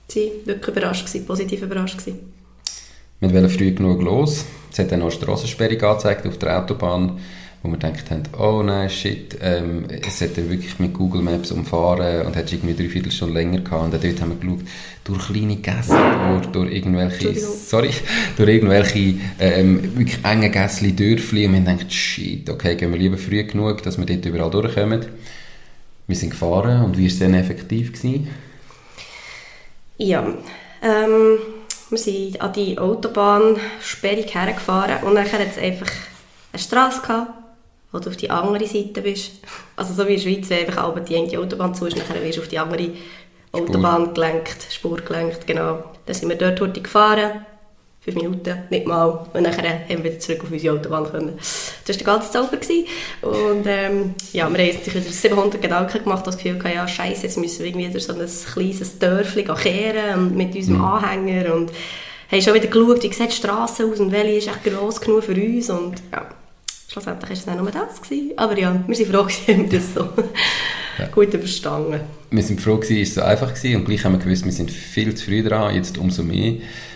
[0.08, 1.98] sie waren wirklich überrascht, gewesen, positiv überrascht.
[1.98, 2.34] Gewesen.
[3.20, 4.46] Wir wollten früh genug los.
[4.72, 7.20] Es hat dann noch eine Strassensperre angezeigt auf der Autobahn,
[7.64, 11.52] wo wir gedacht haben, oh nein, shit, ähm, es hat dann wirklich mit Google Maps
[11.52, 13.84] umfahren und hat irgendwie drei Viertelstunden länger gehabt.
[13.84, 14.68] Und dort haben wir geschaut,
[15.04, 17.92] durch kleine Gäste, durch, durch irgendwelche, sorry,
[18.38, 23.00] durch irgendwelche ähm, wirklich enge Gässli, Dörfli und wir haben gedacht, shit, okay, gehen wir
[23.00, 25.06] lieber früh genug, dass wir dort überall durchkommen.
[26.08, 27.94] Wir sind gefahren und wie war es dann effektiv?
[27.94, 28.28] Gewesen?
[29.98, 30.26] Ja,
[30.82, 31.38] ähm
[31.92, 35.92] wir sind an die Autobahnsperrung hergefahren und dann hat es einfach
[36.54, 37.41] eine Straße gehabt,
[37.92, 39.34] wo du auf die andere Seite bist.
[39.76, 42.38] Also so wie in der Schweiz, wenn einfach die eine Autobahn zu ist, dann wirst
[42.38, 42.90] du auf die andere
[43.52, 44.14] Autobahn Spur.
[44.14, 45.84] gelenkt, Spur gelenkt, genau.
[46.06, 47.46] Dann sind wir dort gefahren
[48.04, 49.28] fünf Minuten, nicht mal.
[49.34, 51.38] Und dann haben wir wieder zurück auf unsere Autobahn können.
[51.38, 52.58] Das war der ganze Zauber.
[53.22, 57.38] Und ähm, ja, wir haben wieder 700 Gedanken gemacht, das Gefühl gehabt, ja scheiße, jetzt
[57.38, 60.84] müssen wir irgendwie wieder so ein kleines Dörfchen kehren mit unserem mhm.
[60.84, 61.72] Anhänger und
[62.32, 65.24] haben schon wieder geschaut, wie sieht die Straße aus und welche ist echt gross genug
[65.24, 66.28] für uns und ja,
[66.92, 68.02] schlussendlich war es dann nur das.
[68.02, 68.32] Gewesen.
[68.38, 70.10] Aber ja, wir sind froh, dass wir das so
[70.98, 71.08] ja.
[71.08, 72.02] gut überstanden.
[72.30, 74.72] Wir sind froh, dass es so einfach war und gleich haben wir gewusst, wir sind
[74.72, 76.56] viel zu früh dran, jetzt umso mehr.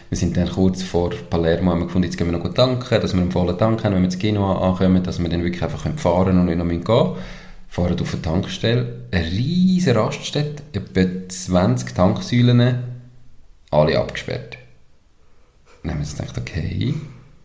[0.09, 3.01] Wir sind dann kurz vor Palermo haben wir gefunden, jetzt gehen wir noch gut tanken,
[3.01, 5.63] dass wir einen vollen Tank haben, wenn wir ins Kino ankommen, dass wir dann wirklich
[5.63, 7.15] einfach fahren und nicht noch gehen können.
[7.67, 12.83] Fahren auf eine Tankstelle, eine riesige Raststätte, etwa 20 Tanksäulen,
[13.71, 14.57] alle abgesperrt.
[15.81, 16.93] Dann haben wir uns gedacht, okay,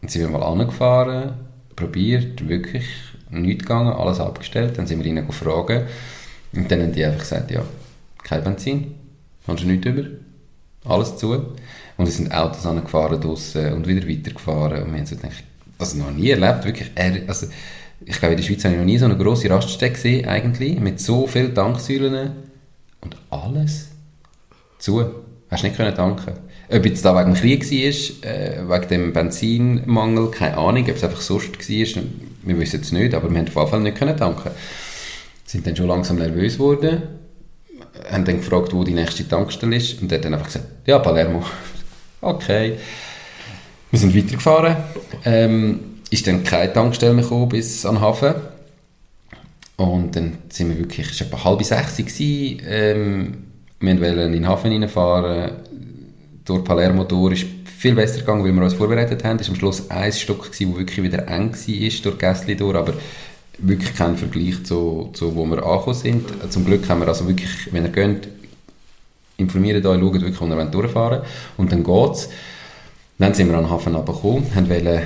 [0.00, 1.49] dann sind wir mal angefahren,
[1.80, 2.84] probiert, wirklich
[3.30, 5.86] nichts gegangen, alles abgestellt, dann sind wir ihnen gefragt
[6.52, 7.62] und dann haben die einfach gesagt, ja,
[8.22, 8.94] kein Benzin,
[9.46, 10.04] hast du nichts über,
[10.84, 11.32] alles zu.
[11.96, 14.82] Und es sind Autos angefahren draussen und wieder weitergefahren.
[14.82, 15.44] Und wir haben gedacht,
[15.78, 16.90] also noch nie erlebt, wirklich,
[17.28, 17.46] also
[18.04, 20.80] ich glaube, in der Schweiz habe ich noch nie so eine grosse Raststätte gesehen, eigentlich,
[20.80, 22.32] mit so vielen Tanksäulen
[23.02, 23.88] und alles
[24.78, 25.04] zu.
[25.50, 26.34] Hast nicht können tanken.
[26.68, 31.02] Ob jetzt da wegen dem Krieg war, äh, wegen dem Benzinmangel, keine Ahnung, ob es
[31.02, 32.02] einfach sonst war,
[32.42, 34.50] wir wissen es nicht, aber wir haben auf jeden Fall nicht können tanken.
[35.44, 37.02] Sind dann schon langsam nervös geworden,
[38.10, 40.98] haben dann gefragt, wo die nächste Tankstelle ist und er hat dann einfach gesagt, ja,
[40.98, 41.42] Palermo.
[42.22, 42.76] Okay.
[43.90, 44.76] Wir sind weitergefahren.
[45.24, 48.34] Ähm, ist dann keine Tankstelle mehr gekommen bis an den Hafen.
[49.76, 53.49] Und dann sind wir wirklich, es war etwa halb sechs, gewesen, ähm,
[53.80, 55.52] wir wollten in den Hafen reinfahren,
[56.44, 57.46] durch Palermo durch, ist
[57.78, 59.38] viel besser gegangen, weil wir uns vorbereitet haben.
[59.38, 62.94] Es war am Schluss ein Stock, das wirklich wieder eng war, durch Gässli durch, aber
[63.58, 66.52] wirklich kein Vergleich zu, zu wo wir angekommen sind.
[66.52, 68.28] Zum Glück haben wir also wirklich, wenn ihr geht,
[69.38, 71.22] informiert euch, schaut wirklich, wo ihr durchfahren
[71.56, 72.28] Und dann geht es.
[73.18, 75.02] Dann sind wir an den Hafen runtergekommen, wollten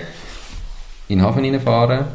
[1.08, 2.06] in den Hafen reinfahren.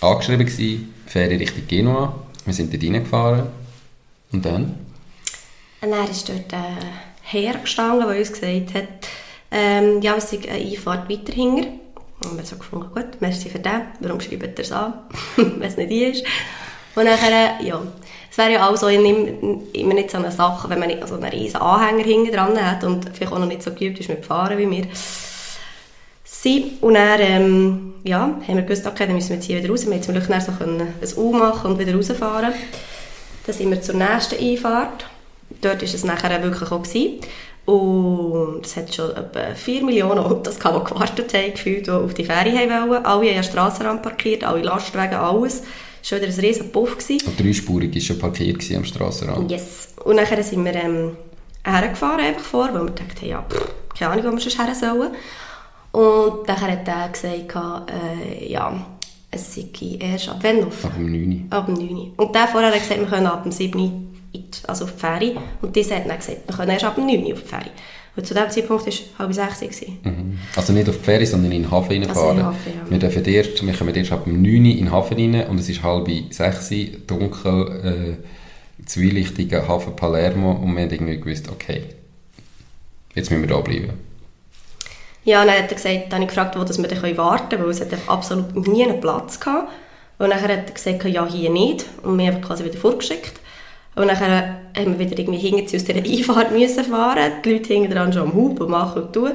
[0.00, 2.14] angeschrieben gewesen, Ferien Richtung Genua.
[2.44, 3.57] Wir sind dort reingefahren.
[4.32, 4.74] Und dann?
[5.80, 6.78] Und dann ist dort ein
[7.22, 9.08] Herr gestanden, der uns gesagt hat,
[9.50, 11.68] ähm, ja, es ist eine Einfahrt weiter hinter.
[12.24, 14.94] Und wir haben so gefunden, gut, merci für den, warum schreibt er es an,
[15.36, 16.24] wenn es nicht die ist.
[16.94, 17.80] Und nachher, ja,
[18.30, 21.24] es wäre ja auch so immer nicht so eine Sache, wenn man nicht so einen
[21.24, 24.58] riesen Anhänger hinten dran hat und vielleicht auch noch nicht so geübt ist mit Fahren
[24.58, 24.86] wie wir.
[26.24, 26.78] Sie.
[26.80, 29.86] Und dann, ähm, ja, haben wir gewusst, okay, dann müssen wir jetzt hier wieder raus.
[29.86, 32.52] Wir haben zum Glück dann so ein U machen und wieder rausfahren.
[33.48, 35.06] Dann sind wir zur nächsten Einfahrt.
[35.62, 36.82] Dort war es nachher wirklich auch.
[36.82, 37.20] Gewesen.
[37.64, 42.26] Und es hat schon etwa 4 Millionen Autos, die gewartet haben, gefühlt, die auf die
[42.26, 43.06] Fähre haben wollen.
[43.06, 45.62] Alle haben an Strassenrand parkiert, alle Lastwagen, alles.
[46.02, 46.98] Es war wieder ein riesen Puff.
[46.98, 47.26] Gewesen.
[47.26, 49.50] Und dreispurig war schon parkiert am Strassenrand.
[49.50, 49.94] Yes.
[50.04, 51.16] Und nachher sind wir ähm,
[51.64, 53.66] hergefahren, einfach vor, weil wir dachten, ja, pff,
[53.98, 55.14] keine Ahnung, wo wir schon her sollen.
[55.92, 58.86] Und dann hat er gesagt, äh, ja,
[59.30, 59.66] es sei
[60.00, 60.84] erst ab wann auf?
[60.84, 61.46] Ab dem 9.
[61.50, 62.12] Ab dem 9.
[62.16, 64.08] Und der vorher hat gesagt, wir können ab dem 7.
[64.66, 65.36] also auf die Ferie.
[65.60, 67.32] Und dieser hat dann gesagt, wir können erst ab dem 9.
[67.32, 67.70] auf die Ferie.
[68.16, 69.80] Und zu diesem Zeitpunkt war es halb sechs.
[70.02, 70.38] Mhm.
[70.56, 72.40] Also nicht auf die Ferie, sondern in den Hafen reinfahren.
[72.40, 72.90] Also ja.
[72.90, 75.68] Wir, dürfen erst, wir kommen erst ab dem 9 in den Hafen rein und es
[75.68, 76.72] ist halb sechs,
[77.06, 81.82] dunkel, äh, zwielichtiger Hafen Palermo und wir haben irgendwie gewusst, okay,
[83.14, 84.07] jetzt müssen wir da bleiben.
[85.28, 87.64] Ja, dann hat er gesagt, dann habe ich gefragt, wo dass wir dann warten können,
[87.64, 89.70] weil es absolut nie einen Platz gehabt.
[90.16, 91.84] Und dann hat er gesagt, ja, hier nicht.
[92.02, 93.38] Und wir haben quasi wieder vorgeschickt.
[93.94, 97.30] Und dann haben wir wieder irgendwie hinter aus dieser Einfahrt müssen fahren.
[97.44, 99.32] Die Leute hinten dran schon am Hub und machen und tun.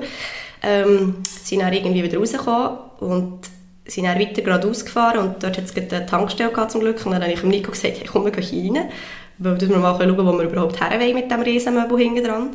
[0.63, 3.41] Ähm, sind dann irgendwie wieder rausgekommen und
[3.85, 7.05] sind dann weiter geradeaus gefahren und dort hat es eine Tankstelle gehabt, zum Glück.
[7.05, 8.89] Und dann habe ich Nico gesagt, hey, komm, wir gehen hier rein.
[9.37, 12.49] Weil wir mal schauen, wo wir überhaupt her wollen mit diesem Riesenmöbel hinten dran.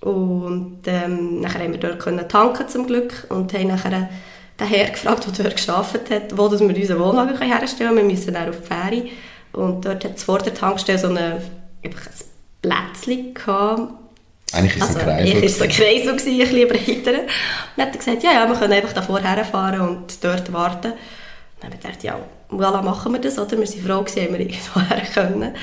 [0.00, 4.08] Und ähm, nachher haben wir dort können tanken zum Glück und haben nachher
[4.60, 8.08] den Herr gefragt, der dort gearbeitet hat, wo dass wir unseren Wohnwagen herstellen können.
[8.08, 9.08] Wir müssen dann auf die Fähre.
[9.52, 11.42] Und dort hat es vor der Tankstelle so eine,
[11.84, 11.94] ein
[12.62, 13.92] Plätzchen gehabt.
[14.52, 15.30] Eigentlich war es also, ein Kreis.
[15.30, 17.20] Eigentlich war ein Kreis, ein bisschen breiter.
[17.20, 17.28] Und
[17.76, 20.92] dann hat er gesagt, ja, ja, wir können einfach davor herfahren und dort warten.
[20.92, 20.98] Und
[21.60, 22.18] dann habe ich gedacht, ja,
[22.50, 23.52] voilà, machen wir das, oder?
[23.52, 25.54] Wir waren froh, gewesen, wir irgendwo her können.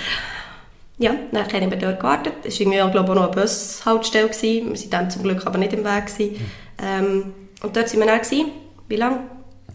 [0.98, 2.34] Ja, dann haben wir dort gewartet.
[2.44, 4.30] Es war irgendwie, glaube ich, auch noch eine Bushaltestelle.
[4.30, 4.74] Gewesen.
[4.74, 6.06] Wir waren dann zum Glück aber nicht im Weg.
[6.06, 6.36] Gewesen.
[6.82, 8.22] Ähm, und dort waren wir dann.
[8.22, 8.52] Gewesen.
[8.88, 9.20] Wie lange?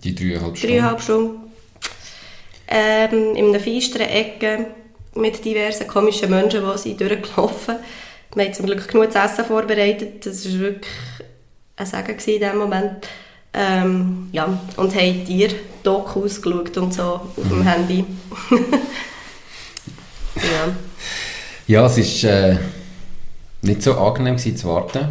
[0.03, 0.75] Die dreieinhalb Stunden.
[0.75, 1.41] Dreieinhalb Stunden.
[2.69, 4.67] Ähm, in einer finsteren Ecke
[5.15, 7.77] mit diversen komischen Menschen, die sind durchgelaufen
[8.35, 10.25] Wir haben zum Glück genug zu essen vorbereitet.
[10.25, 10.93] Das war wirklich
[11.77, 13.09] ein Segen in diesem Moment.
[13.53, 15.51] Ähm, ja, und haben dir
[15.83, 17.63] Dokus geschaut und so auf dem mhm.
[17.63, 18.05] Handy.
[20.37, 20.75] ja.
[21.67, 22.57] Ja, es war äh,
[23.63, 25.07] nicht so angenehm gewesen, zu warten.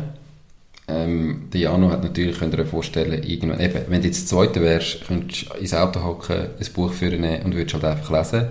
[0.89, 4.61] Ähm, der Jano hat natürlich, könnt ihr euch vorstellen, irgendwann, eben, wenn du jetzt Zweiter
[4.61, 8.47] wärst, könntest du ins Auto hocken, ein Buch führen und würdest halt einfach lesen.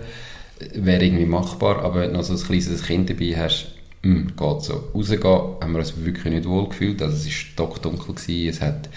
[0.74, 4.26] Wäre irgendwie machbar, aber wenn du noch so ein kleines Kind dabei hast, mh, hm,
[4.36, 4.84] geht so.
[4.94, 5.22] Rausgehen
[5.60, 8.88] haben wir uns wirklich nicht wohl gefühlt, also es war stockdunkel, gewesen, es hat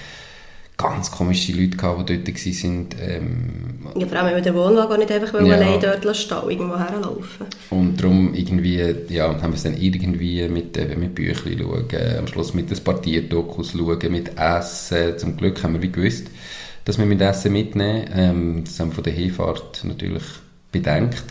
[0.82, 2.88] ganz komische Leute gehabt, die dort waren.
[3.00, 5.54] Ähm, ja, vor allem, wenn wir den Wohnwagen nicht einfach ja.
[5.56, 7.46] allein dort stehen, irgendwo herlaufen.
[7.70, 12.28] Und darum irgendwie, ja, haben wir es dann irgendwie mit, äh, mit Büchern schauen, am
[12.28, 15.18] Schluss mit den Partierdokus schauen, mit Essen.
[15.18, 16.28] Zum Glück haben wir wie gewusst,
[16.86, 18.06] dass wir mit Essen mitnehmen.
[18.16, 20.24] Ähm, das haben wir von der Hinfahrt natürlich
[20.72, 21.24] bedenkt.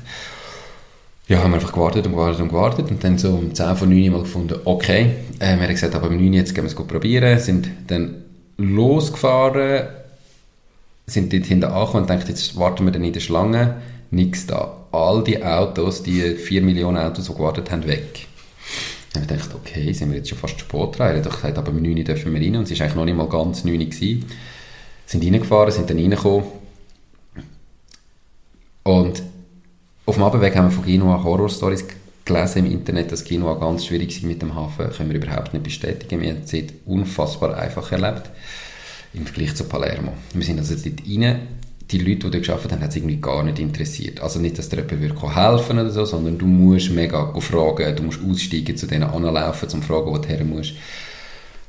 [1.28, 3.88] Ja, haben wir einfach gewartet und gewartet und gewartet und dann so um 10 von
[3.88, 6.74] 9 mal gefunden, okay, äh, wir haben gesagt, aber um 9 jetzt gehen wir es
[6.74, 8.24] probieren, sind dann
[8.62, 9.88] losgefahren,
[11.07, 13.83] sind dort hinten angekommen und dachten, jetzt warten wir dann in der Schlange.
[14.11, 14.77] Nichts da.
[14.92, 18.27] All die Autos, die 4 Millionen Autos, die gewartet haben, weg.
[19.12, 21.11] Dann habe ich gedacht, okay, sind wir jetzt schon fast Sport dran.
[21.11, 22.57] Er hat doch gesagt, aber um 9 Uhr dürfen wir rein.
[22.57, 23.85] Und es war eigentlich noch nicht mal ganz 9 Uhr.
[23.85, 24.27] Gewesen.
[25.07, 26.44] Sind reingefahren, sind dann reingekommen.
[28.85, 29.23] Und
[30.07, 31.85] auf dem Abendweg haben wir von Genua Horror-Stories
[32.33, 34.90] gelesen im Internet, dass Genua ganz schwierig ist mit dem Hafen.
[34.90, 36.21] Können wir überhaupt nicht bestätigen.
[36.21, 36.55] Wir haben es
[36.87, 38.31] unfassbar einfach erlebt
[39.12, 40.12] im Vergleich zu Palermo.
[40.35, 41.40] Wir sind also dort rein,
[41.90, 44.21] die Leute, die dort gearbeitet haben, hat es irgendwie gar nicht interessiert.
[44.21, 48.21] Also nicht, dass dir jemand helfen oder so, sondern du musst mega fragen, du musst
[48.23, 50.75] aussteigen, zu denen anlaufen, um zu fragen, wo du her musst.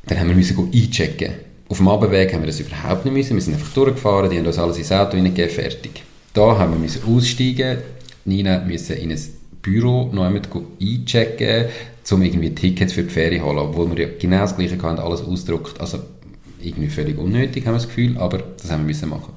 [0.06, 1.34] Dann haben wir einchecken.
[1.67, 3.36] Auf dem Abendweg haben wir das überhaupt nicht müssen.
[3.36, 6.04] Wir sind einfach durchgefahren, die haben uns alles ins Auto reingegeben, fertig.
[6.34, 7.80] Da haben wir müssen aussteigen,
[8.26, 10.41] Nina müssen in ein Büro noch einmal
[10.82, 11.65] einchecken,
[12.12, 15.00] um irgendwie Tickets für die Ferien zu holen, obwohl wir ja genau das Gleiche hatten,
[15.00, 15.80] alles ausgedruckt.
[15.80, 16.00] Also
[16.62, 19.34] irgendwie völlig unnötig, haben wir das Gefühl, aber das haben wir müssen machen.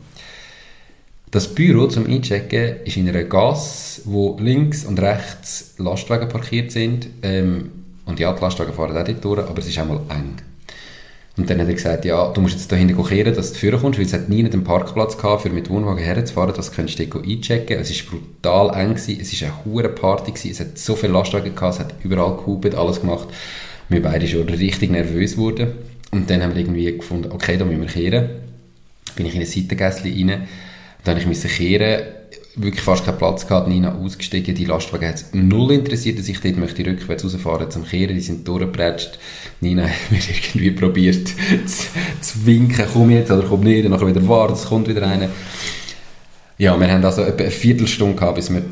[1.30, 7.08] Das Büro zum Einchecken ist in einer Gasse, wo links und rechts Lastwagen parkiert sind.
[7.22, 7.70] Ähm,
[8.06, 10.36] und ja, die Lastwagen fahren auch dort durch, aber es ist einmal eng.
[11.36, 13.80] Und dann hat er gesagt, ja, du musst jetzt da hinten kehren, dass du führen
[13.80, 17.20] kommst, weil es hat nie einen Parkplatz gehabt, für mit Wohnwagen herzufahren, das könntest du
[17.20, 17.78] einchecken.
[17.78, 21.12] Es war brutal eng, gewesen, es war eine hohe Party, gewesen, es hat so viele
[21.12, 23.28] Lastwagen gehabt, es hat überall gehubert, alles gemacht.
[23.88, 25.72] Wir beide schon richtig nervös geworden.
[26.12, 28.28] Und dann haben wir irgendwie gefunden, okay, da müssen wir kehren.
[29.16, 30.48] Bin ich in ein Seitengässchen rein,
[31.02, 32.02] dann musste ich kehren,
[32.56, 36.56] wirklich fast keinen Platz gehabt, Nina ausgestiegen, die Lastwagen hat null interessiert, dass ich dort
[36.56, 39.18] möchte rückwärts rausfahren zum Kehren, die sind durchgepratscht.
[39.60, 41.86] Nina hat mir irgendwie probiert zu,
[42.20, 45.28] zu, winken, komm jetzt oder komm nicht, dann wieder warten, es kommt wieder einer.
[46.56, 48.62] Ja, wir haben also etwa eine Viertelstunde gehabt, bis wir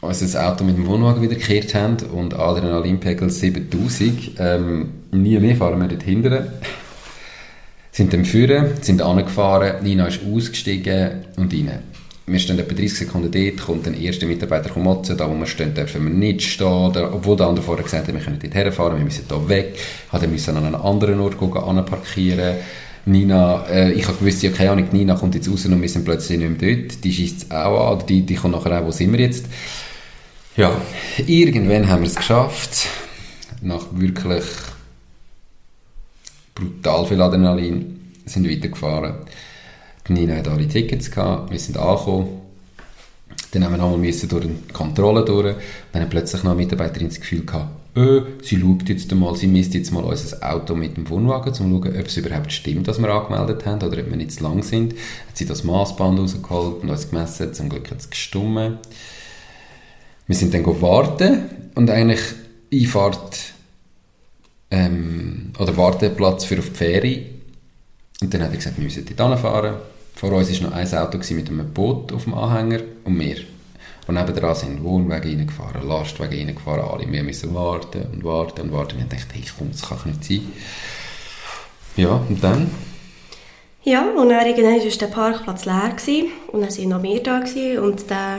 [0.00, 4.32] unser Auto mit dem Wohnwagen wieder gekehrt haben und Adrenalinpegel 7000.
[4.38, 6.46] Ähm, nie mehr fahren wir dort hinten.
[7.90, 11.95] sind dann führen, sind angefahren, Nina ist ausgestiegen und rein
[12.28, 15.74] wir stehen etwa 30 Sekunden dort, kommt der erste Mitarbeiter motzen, da wo wir stehen,
[15.74, 19.04] dürfen wir nicht stehen, obwohl der andere vorher gesagt hat, wir können dort herfahren, wir
[19.04, 19.78] müssen hier weg,
[20.10, 21.50] hat er müssen an einen anderen Ort gehen,
[21.84, 22.56] parkieren.
[23.08, 26.04] Nina, äh, ich habe gewusst, ja, keine Ahnung, Nina kommt jetzt raus und wir sind
[26.04, 28.90] plötzlich nicht mehr dort, die schießt es auch an, die, die kommt nachher auch, wo
[28.90, 29.46] sind wir jetzt?
[30.56, 30.72] Ja,
[31.24, 32.88] irgendwann haben wir es geschafft,
[33.62, 34.44] nach wirklich
[36.56, 39.14] brutal viel Adrenalin, sind weitergefahren.
[40.08, 42.28] Nina hat alle Tickets gehabt, wir sind angekommen.
[43.52, 45.54] Dann haben wir nochmal durch eine Kontrolle durch.
[45.92, 49.46] Dann hat plötzlich noch eine Mitarbeiterin das Gefühl gehabt, äh, sie schaut jetzt mal, sie
[49.46, 52.86] misst jetzt mal unser Auto mit dem Wohnwagen, um zu schauen, ob es überhaupt stimmt,
[52.86, 54.92] dass wir angemeldet haben oder ob wir nicht zu lang sind.
[54.92, 58.78] Hat sie das Maßband rausgeholt und uns gemessen, zum Glück hat es gestummen.
[60.26, 62.20] Wir sind dann warten und eigentlich
[62.72, 63.54] Einfahrt
[64.70, 67.26] ähm, oder Warteplatz für auf die Ferie.
[68.20, 69.76] Und dann hat er gesagt, wir müssen dort fahren
[70.16, 73.36] vor uns war noch ein Auto mit einem Boot auf dem Anhänger und wir.
[74.08, 77.12] Und nebenan sind Wohnwege reingefahren, Lastwagen reingefahren, alle.
[77.12, 78.98] Wir müssen warten und warten und warten.
[78.98, 80.52] Wir dachten, hey, komm, das kann nicht sein.
[81.96, 82.70] Ja, und dann?
[83.82, 87.40] Ja, und dann irgendwann war der Parkplatz leer gewesen, und dann waren noch wir da
[87.40, 88.38] gewesen, und der,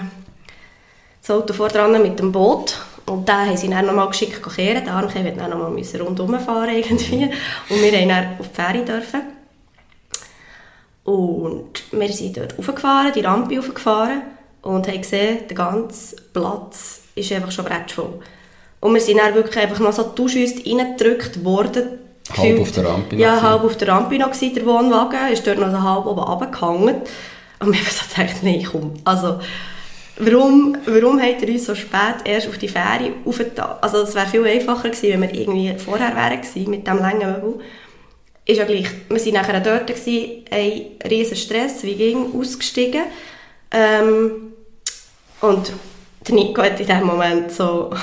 [1.21, 4.83] das Auto vor dran mit dem Boot und dann haben sie dann nochmal geschickt kehren.
[4.83, 7.23] Der Armke wird dann nochmal rundherum fahren irgendwie.
[7.69, 8.83] Und wir durften dann auf die Fähre.
[8.83, 9.37] Dürfen.
[11.08, 14.24] Und wir sind dort hochgefahren, die Rampe hochgefahren
[14.62, 18.20] und haben gesehen, der ganze Platz ist einfach schon voll.
[18.82, 22.00] Und wir sind dann wirklich einfach noch so Duschüst reingedrückt worden.
[22.36, 25.32] Halb auf der Rampe Ja, noch halb auf der Rampe noch gewesen, der Wohnwagen.
[25.32, 26.96] Ist dort noch so halb oben runtergehangen.
[27.60, 28.93] Und wir haben so gedacht, nein, komm.
[29.06, 29.39] Also,
[30.17, 33.78] warum, warum hat er uns so spät erst auf die Fähre aufgetan?
[33.80, 37.32] Also, es wäre viel einfacher gewesen, wenn wir irgendwie vorher wären gewesen, mit diesem langen
[37.32, 37.62] Möbel
[38.47, 38.88] ist ja gleich.
[39.10, 43.03] Wir waren nachher dort, gewesen, ein riesen Stress, wie ging, ausgestiegen.
[43.71, 44.53] Ähm,
[45.41, 45.73] und
[46.25, 47.93] der Nico hat in diesem Moment so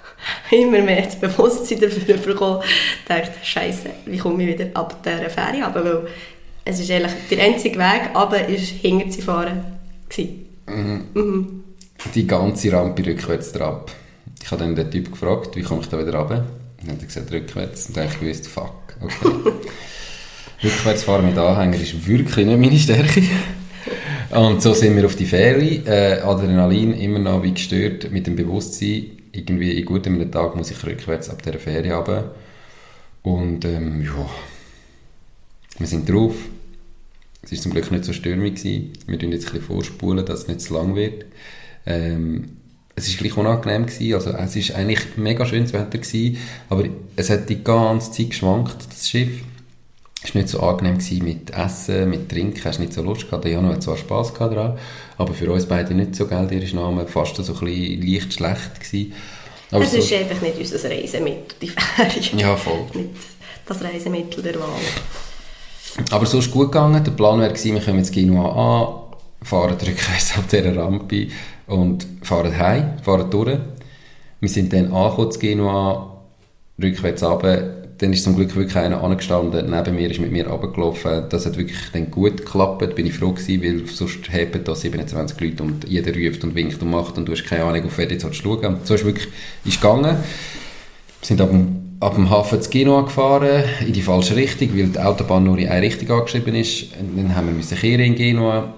[0.50, 2.62] immer mehr das Bewusstsein dafür bekommen.
[2.62, 5.84] Ich dachte, Scheiße, wie komme ich wieder ab dieser Ferie runter?
[5.84, 6.06] Weil
[6.66, 9.64] es ist eigentlich der einzige Weg, aber ist hinter zu fahren.
[10.66, 11.04] Mhm.
[11.14, 11.64] Mhm.
[12.14, 13.86] Die ganze Rampe rückwärts drauf.
[14.42, 16.44] Ich habe dann den Typ gefragt, wie komme ich da wieder runter?
[16.80, 17.86] Und dann hat er gesagt, rückwärts.
[17.86, 19.52] Und dann habe ich gewusst, fuck, okay.
[20.64, 23.22] Rückwärtsfahren mit Anhänger ist wirklich nicht meine Stärke.
[24.30, 25.82] Und so sind wir auf die Ferie.
[25.84, 30.84] Äh, Adrenalin immer noch wie gestört mit dem Bewusstsein, irgendwie in gutem Tag muss ich
[30.84, 32.24] rückwärts ab dieser Ferie haben.
[33.22, 34.28] Und ähm, ja,
[35.78, 36.34] wir sind drauf.
[37.42, 38.56] Es war zum Glück nicht so stürmig.
[38.56, 38.92] Gewesen.
[39.06, 41.26] Wir tun jetzt ein bisschen vorspulen, dass es nicht zu lang wird.
[41.84, 42.56] Ähm,
[42.96, 44.14] es war gleich unangenehm gewesen.
[44.14, 46.38] Also es war eigentlich mega schönes Wetter gewesen,
[46.70, 46.84] aber
[47.16, 49.42] es hat die ganze Zeit geschwankt, das Schiff.
[50.24, 53.44] Es war nicht so angenehm gewesen mit Essen, mit Trinken, hast nicht so Lust gehabt.
[53.44, 54.78] Der Jano hat zwar Spass gehabt daran,
[55.18, 58.80] aber für uns beide nicht so, gell, ihr Name fast so ein bisschen leicht schlecht
[58.80, 59.12] gewesen.
[59.70, 62.38] Aber es so, ist einfach nicht unser Reisemittel, die Ferien.
[62.38, 62.86] Ja, voll.
[62.94, 63.10] Nicht
[63.66, 64.68] das Reisemittel der Wahl.
[66.10, 67.04] Aber so ist es gut gegangen.
[67.04, 71.28] Der Plan wäre gewesen, wir kommen jetzt Genua an, fahren rückwärts auf dieser Rampe
[71.66, 73.58] und fahren heim, fahren durch.
[74.40, 76.22] Wir sind dann angekommen zu Genua,
[76.82, 81.24] rückwärts runter, dann ist zum Glück wirklich einer angestanden, neben mir ist mit mir runtergelaufen.
[81.28, 85.40] Das hat wirklich dann gut geklappt, bin ich froh gewesen, weil sonst haben da 27
[85.40, 88.10] Leute und jeder ruft und winkt und macht und du hast keine Ahnung, auf wer
[88.10, 89.28] jetzt schauen So ist wirklich
[89.64, 90.16] ist gegangen.
[90.16, 94.88] Wir sind ab dem, ab dem Hafen zu Genua gefahren, in die falsche Richtung, weil
[94.88, 96.88] die Autobahn nur in eine Richtung angeschrieben ist.
[96.98, 98.74] Dann haben wir kehren in Genua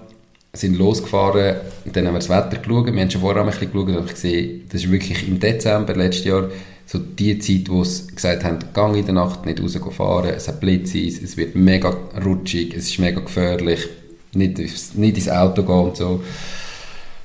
[0.53, 2.91] sind losgefahren und dann haben wir das Wetter geschaut.
[2.91, 6.25] Wir haben schon vorher ein bisschen geschaut und gesehen, das ist wirklich im Dezember letztes
[6.25, 6.49] Jahr
[6.87, 10.61] so die Zeit, wo sie gesagt haben, gang in der Nacht nicht rausfahren, es hat
[10.61, 13.87] Blitzeis, es wird mega rutschig, es ist mega gefährlich,
[14.33, 16.23] nicht, nicht ins Auto gehen und so.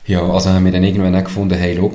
[0.05, 1.93] Ja, also haben wir dann irgendwann auch gefunden, hey, schau,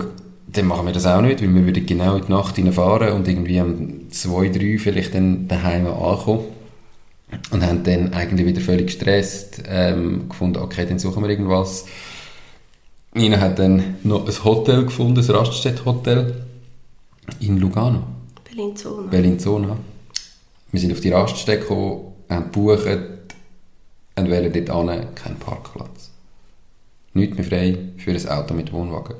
[0.47, 3.27] dann machen wir das auch nicht, weil wir würden genau in die Nacht fahren und
[3.27, 6.45] irgendwie um zwei, drei vielleicht dann daheim ankommen.
[7.51, 11.85] Und haben dann eigentlich wieder völlig gestresst, ähm, gefunden, okay, dann suchen wir irgendwas.
[13.13, 16.46] Nina hat dann noch ein Hotel gefunden, ein Raststätte-Hotel
[17.39, 18.03] in Lugano.
[18.49, 19.09] Bellinzona.
[19.09, 19.77] Bellinzona.
[20.71, 22.87] Wir sind auf die Raststätte gekommen, haben gebucht
[24.15, 26.11] und wählen dort an, kein Parkplatz.
[27.13, 29.15] Nicht mehr frei für ein Auto mit Wohnwagen.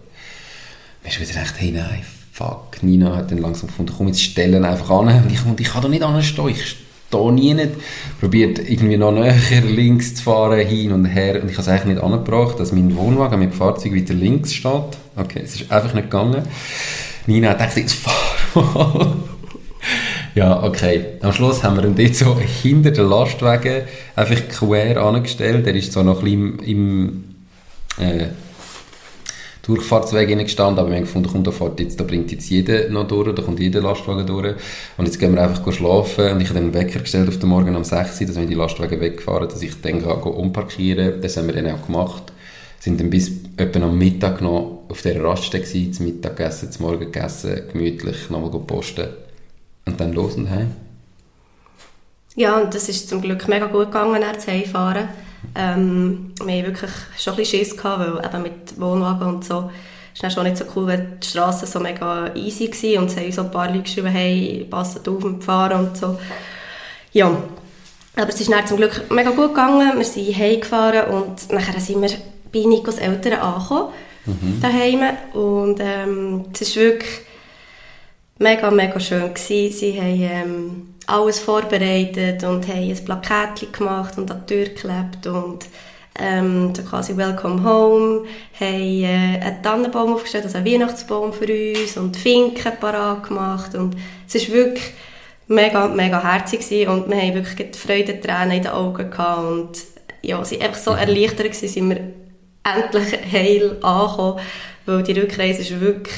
[1.03, 2.83] Wir sind wieder echt, hey nein, fuck.
[2.83, 5.23] Nina hat dann langsam gefunden, komm, jetzt stellen einfach an.
[5.23, 6.77] Und ich, und ich kann da nicht anstehen, ich
[7.07, 7.71] stehe nie nicht.
[8.19, 11.41] Probiert irgendwie noch näher links zu fahren, hin und her.
[11.41, 14.53] Und ich habe es eigentlich nicht angebracht, dass mein Wohnwagen mit dem Fahrzeug wieder links
[14.53, 14.97] steht.
[15.15, 16.43] Okay, es ist einfach nicht gegangen.
[17.27, 19.17] Nina gedacht, jetzt fahr.
[20.37, 21.03] Ja, okay.
[21.21, 23.81] Am Schluss haben wir ihn dort so hinter den Lastwagen
[24.15, 25.65] einfach quer angestellt.
[25.65, 27.23] Der ist so noch ein bisschen im,
[27.97, 28.27] im äh,
[29.63, 33.07] Durchfahrtsweg gestanden, aber wir haben gefunden, komm, da, fährt jetzt, da bringt jetzt jeder noch
[33.07, 34.53] durch, da kommt jeder Lastwagen durch.
[34.97, 37.49] Und jetzt gehen wir einfach schlafen und ich habe dann einen Wecker gestellt auf den
[37.49, 41.35] Morgen um 6 Uhr, dass wenn die Lastwagen wegfahren, dass ich dann kann, umparkieren Das
[41.35, 42.31] haben wir dann auch gemacht.
[42.79, 46.85] Sind dann bis etwa am Mittag noch auf dieser Raststätte gewesen, zum Mittag gegessen, zum
[46.85, 49.09] Morgen gegessen, gemütlich nochmal posten
[49.85, 50.75] und dann los und heim?
[52.35, 55.09] Ja, und das ist zum Glück mega gut gegangen, zu Heimfahren.
[55.55, 59.69] Ähm, wir hatten wirklich schon ein bisschen Schiss, gehabt, weil eben mit Wohnwagen und so
[60.17, 63.17] ist dann schon nicht so cool, wenn die Straßen so mega easy waren und es
[63.17, 66.17] haben so ein paar Leute geschrieben, hey, passt auf mit Fahren und so.
[67.11, 67.37] Ja,
[68.15, 72.01] aber es ist dann zum Glück mega gut gegangen, wir sind heimgefahren und nachher sind
[72.01, 72.09] wir
[72.51, 73.93] bei Nikos Eltern angekommen,
[74.27, 74.61] mhm.
[74.61, 75.01] daheim
[75.33, 77.21] und ähm, es ist wirklich
[78.39, 79.71] mega, mega schön gewesen.
[79.71, 85.25] Sie haben ähm, alles vorbereitet und haben ein Plakett gemacht und an die Tür geklebt
[85.27, 85.65] und
[86.19, 88.25] ähm, so quasi Welcome Home,
[88.59, 93.95] haben äh, einen Tannenbaum aufgestellt, also einen Weihnachtsbaum für uns und Finken parat gemacht und
[94.27, 94.93] es ist wirklich
[95.47, 99.69] mega, mega herzig gewesen und wir haben wirklich Freude Tränen in den Augen gehabt und
[100.21, 102.13] ja, sie einfach so erleichtert gewesen, sind wir
[102.75, 104.39] endlich heil angekommen,
[104.85, 106.15] weil die Rückreise ist wirklich,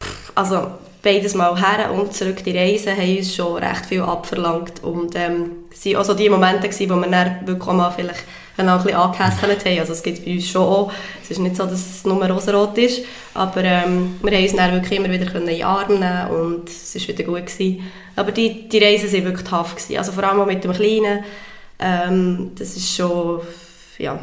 [0.00, 4.82] pff, also beides Mal her und zurück die Reise haben uns schon recht viel abverlangt
[4.82, 5.50] und ähm,
[5.84, 8.24] waren auch so die Momente gewesen, wo wir dann wirklich auch mal vielleicht
[8.56, 9.78] ein bisschen angehässelt haben.
[9.78, 10.92] Also es gibt bei uns schon auch.
[11.22, 13.04] Es ist nicht so, dass es nur rosarot ist,
[13.34, 16.94] aber ähm, wir haben uns dann wirklich immer wieder in die Arme nehmen und es
[16.94, 17.46] war wieder gut.
[17.46, 17.90] Gewesen.
[18.16, 19.74] Aber die, die Reisen waren wirklich tough.
[19.74, 19.98] Gewesen.
[19.98, 21.24] Also vor allem mit dem Kleinen.
[21.80, 23.40] Ähm, das ist schon,
[23.98, 24.20] ja,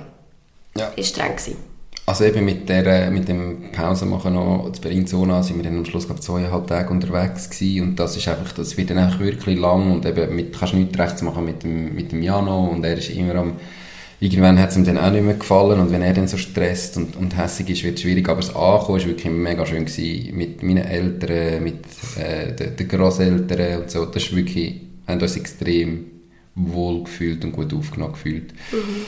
[0.78, 0.88] ja.
[0.96, 1.58] Ist streng gewesen.
[2.06, 6.08] Also eben mit, der, mit dem Pausenmachen noch zu Berlin-Zona sind wir dann am Schluss
[6.08, 9.92] glaube zweieinhalb Tage unterwegs gewesen und das ist einfach, das wird dann einfach wirklich lang
[9.92, 13.12] und eben mit, kannst nichts rechts machen mit dem, mit dem Jano und er ist
[13.12, 13.54] immer am
[14.20, 16.96] irgendwann hat es ihm dann auch nicht mehr gefallen und wenn er dann so stresst
[16.96, 20.38] und, und hässig ist, wird es schwierig, aber das Ankommen war wirklich mega schön gewesen,
[20.38, 21.84] mit meinen Eltern, mit
[22.20, 26.06] äh, den, den Grosseltern und so, das ist wirklich, haben uns extrem
[26.54, 28.54] wohl gefühlt und gut aufgenommen gefühlt.
[28.72, 29.06] Mhm.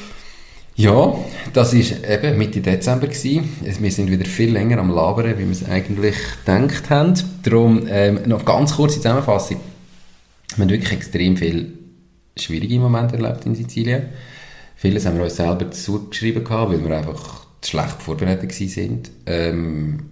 [0.75, 1.15] Ja,
[1.53, 3.47] das war eben Mitte Dezember gewesen.
[3.61, 6.15] Wir sind wieder viel länger am Labern, wie wir es eigentlich
[6.45, 7.13] gedacht haben.
[7.43, 9.57] Darum ähm, noch ganz kurze Zusammenfassung.
[10.55, 11.67] Wir haben wirklich extrem viele
[12.35, 14.07] schwierige Momente erlebt in Sizilien.
[14.75, 19.11] Vieles haben wir uns selber zugeschrieben weil wir einfach schlecht vorbereitet sind.
[19.27, 20.09] Ähm,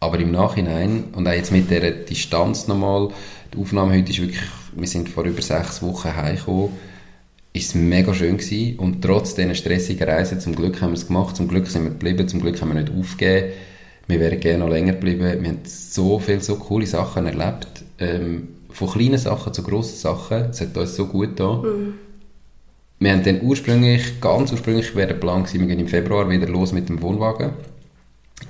[0.00, 3.10] aber im Nachhinein und auch jetzt mit der Distanz nochmal,
[3.52, 4.42] die Aufnahme heute ist wirklich,
[4.74, 6.70] wir sind vor über sechs Wochen heimgekommen
[7.56, 8.78] ist es mega schön gewesen.
[8.78, 11.90] und trotz dieser stressigen Reise, zum Glück haben wir es gemacht, zum Glück sind wir
[11.90, 13.52] geblieben, zum Glück haben wir nicht aufgegeben.
[14.08, 15.42] Wir wären gerne noch länger geblieben.
[15.42, 17.66] Wir haben so viele, so coole Sachen erlebt.
[17.98, 20.50] Ähm, von kleinen Sachen zu grossen Sachen.
[20.50, 21.62] Es hat uns so gut getan.
[21.62, 21.94] Mhm.
[23.00, 26.46] Wir haben dann ursprünglich, ganz ursprünglich wäre der Plan gewesen, wir gehen im Februar wieder
[26.46, 27.50] los mit dem Wohnwagen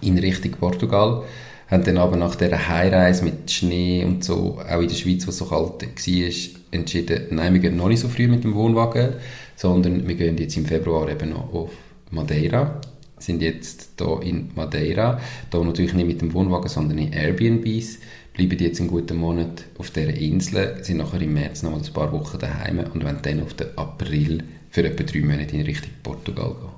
[0.01, 1.23] in Richtung Portugal
[1.69, 5.31] haben dann aber nach dieser Heimreise mit Schnee und so, auch in der Schweiz, wo
[5.31, 9.14] es so kalt war, entschieden, nein, wir gehen noch nicht so früh mit dem Wohnwagen,
[9.55, 11.71] sondern wir gehen jetzt im Februar eben noch auf
[12.11, 12.81] Madeira,
[13.19, 17.99] sind jetzt hier in Madeira, hier natürlich nicht mit dem Wohnwagen, sondern in Airbnbs,
[18.35, 21.93] bleiben jetzt einen guten Monat auf dieser Insel, sind nachher im März noch mal ein
[21.93, 25.91] paar Wochen daheim und werden dann auf den April für etwa drei Monate in Richtung
[26.03, 26.77] Portugal gehen.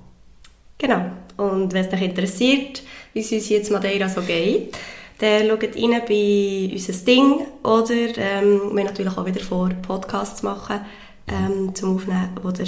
[0.79, 1.11] Genau.
[1.37, 2.83] Und wenn es euch interessiert,
[3.13, 4.77] wie es uns jetzt Madeira so geht,
[5.19, 10.81] dann schaut rein bei unser Ding oder ähm, wir natürlich auch wieder vor, Podcasts machen
[11.27, 12.67] ähm, zum Aufnehmen, ihr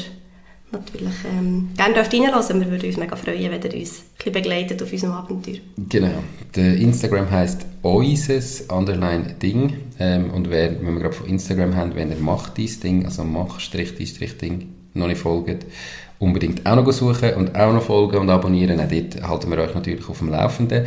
[0.73, 2.61] natürlich ähm, gerne dürft reinlassen.
[2.61, 5.59] Wir würden uns mega freuen, wenn ihr uns ein begleitet auf unserem Abenteuer.
[5.89, 6.23] Genau.
[6.55, 11.95] Der Instagram heisst oises underline Ding ähm, und wer, wenn wir gerade von Instagram haben,
[11.95, 15.67] wenn ihr macht dies Ding, also mach Strich, Strich Ding, noch nicht folgt,
[16.19, 18.81] unbedingt auch noch suchen und auch noch folgen und abonnieren.
[18.81, 20.85] Auch dort halten wir euch natürlich auf dem Laufenden.